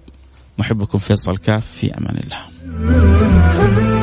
[0.59, 3.96] محبكم فيصل كاف في أمان الله.